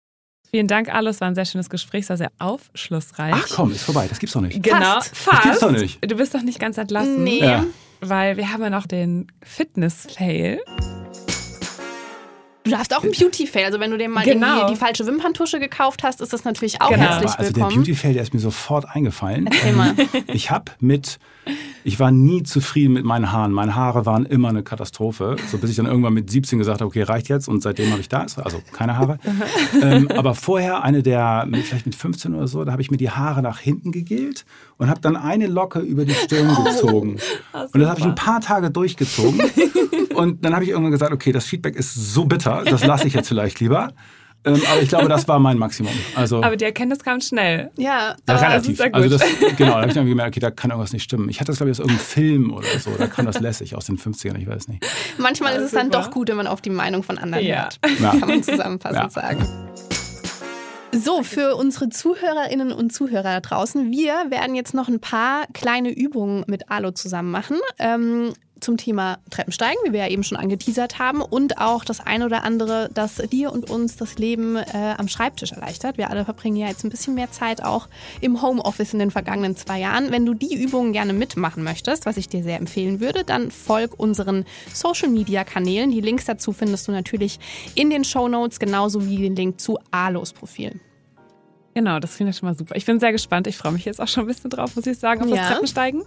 [0.54, 1.22] Vielen Dank, alles.
[1.22, 3.34] War ein sehr schönes Gespräch, es war sehr aufschlussreich.
[3.36, 4.62] Ach komm, ist vorbei, das gibt's doch nicht.
[4.62, 5.16] Genau, Fast.
[5.16, 5.38] fast.
[5.38, 6.12] Das gibt's doch nicht.
[6.12, 7.24] Du bist doch nicht ganz entlassen.
[7.24, 7.40] Nee.
[7.40, 7.66] Ja.
[8.02, 10.60] Weil wir haben ja noch den Fitness-Fail.
[12.64, 13.66] Du darfst auch ein Beauty-Fail.
[13.66, 14.58] Also wenn du dir mal Genau.
[14.58, 17.02] irgendwie die falsche Wimperntusche gekauft hast, ist das natürlich auch Genau.
[17.02, 17.76] herzlich also der willkommen.
[17.78, 19.48] Beauty-Fail, der ist mir sofort eingefallen.
[19.48, 19.94] Erzähl mal.
[20.28, 21.18] Ich habe mit,
[21.84, 23.52] ich war nie zufrieden mit meinen Haaren.
[23.52, 25.38] Meine Haare waren immer eine Katastrophe.
[25.50, 27.48] So bis ich dann irgendwann mit 17 gesagt habe, okay, reicht jetzt.
[27.48, 29.18] Und seitdem habe ich da, also keine Haare.
[29.82, 33.10] ähm, aber vorher eine der, vielleicht mit 15 oder so, da habe ich mir die
[33.10, 34.46] Haare nach hinten gegelt
[34.78, 37.18] und habe dann eine Locke über die Stirn gezogen.
[37.54, 39.42] und das habe ich ein paar Tage durchgezogen.
[40.22, 43.14] und dann habe ich irgendwann gesagt, okay, das Feedback ist so bitter, das lasse ich
[43.14, 43.90] jetzt vielleicht lieber.
[44.44, 45.92] Ähm, aber ich glaube, das war mein Maximum.
[46.16, 47.70] Also Aber die Erkenntnis kam schnell.
[47.78, 48.80] Ja, ja, aber relativ.
[48.80, 48.92] gut.
[48.94, 49.24] Also das,
[49.56, 51.30] genau, da habe ich dann gemerkt, okay, da kann irgendwas nicht stimmen.
[51.30, 52.90] Ich hatte das, glaube ich, aus irgendeinem Film oder so.
[52.98, 54.84] Da kam das lässig aus den 50ern, ich weiß nicht.
[55.20, 56.00] manchmal ist es dann super.
[56.00, 57.64] doch gut, wenn man auf die Meinung von anderen Ja.
[57.66, 57.80] hört.
[58.00, 58.12] Ja.
[58.20, 59.10] Kann man zusammenfassend Ja.
[59.12, 59.46] sagen.
[60.94, 65.90] So, für unsere Zuhörerinnen und Zuhörer da draußen, wir werden jetzt noch ein paar kleine
[65.92, 67.58] Übungen mit Alo zusammen machen.
[67.80, 72.26] Ähm, zum Thema Treppensteigen, wie wir ja eben schon angeteasert haben, und auch das eine
[72.26, 75.98] oder andere, das dir und uns das Leben äh, am Schreibtisch erleichtert.
[75.98, 77.88] Wir alle verbringen ja jetzt ein bisschen mehr Zeit auch
[78.22, 80.12] im Homeoffice in den vergangenen zwei Jahren.
[80.12, 84.00] Wenn du die Übungen gerne mitmachen möchtest, was ich dir sehr empfehlen würde, dann folg
[84.00, 85.92] unseren Social Media Kanälen.
[85.92, 87.40] Die Links dazu findest du natürlich
[87.76, 90.80] in den Show Notes, genauso wie den Link zu Alos Profil.
[91.74, 92.76] Genau, das klingt ja schon mal super.
[92.76, 93.48] Ich bin sehr gespannt.
[93.48, 95.36] Ich freue mich jetzt auch schon ein bisschen drauf, muss ich sagen, auf Ja.
[95.38, 96.04] das Treppensteigen.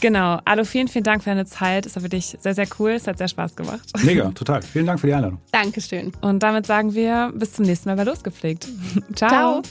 [0.00, 0.38] Genau.
[0.44, 1.86] Alo, vielen, vielen Dank für deine Zeit.
[1.86, 2.90] Es war wirklich sehr, sehr cool.
[2.90, 3.88] Es hat sehr Spaß gemacht.
[4.02, 4.62] Mega, total.
[4.62, 5.38] Vielen Dank für die Einladung.
[5.52, 6.12] Dankeschön.
[6.20, 8.68] Und damit sagen wir bis zum nächsten Mal bei Losgepflegt.
[9.14, 9.62] Ciao.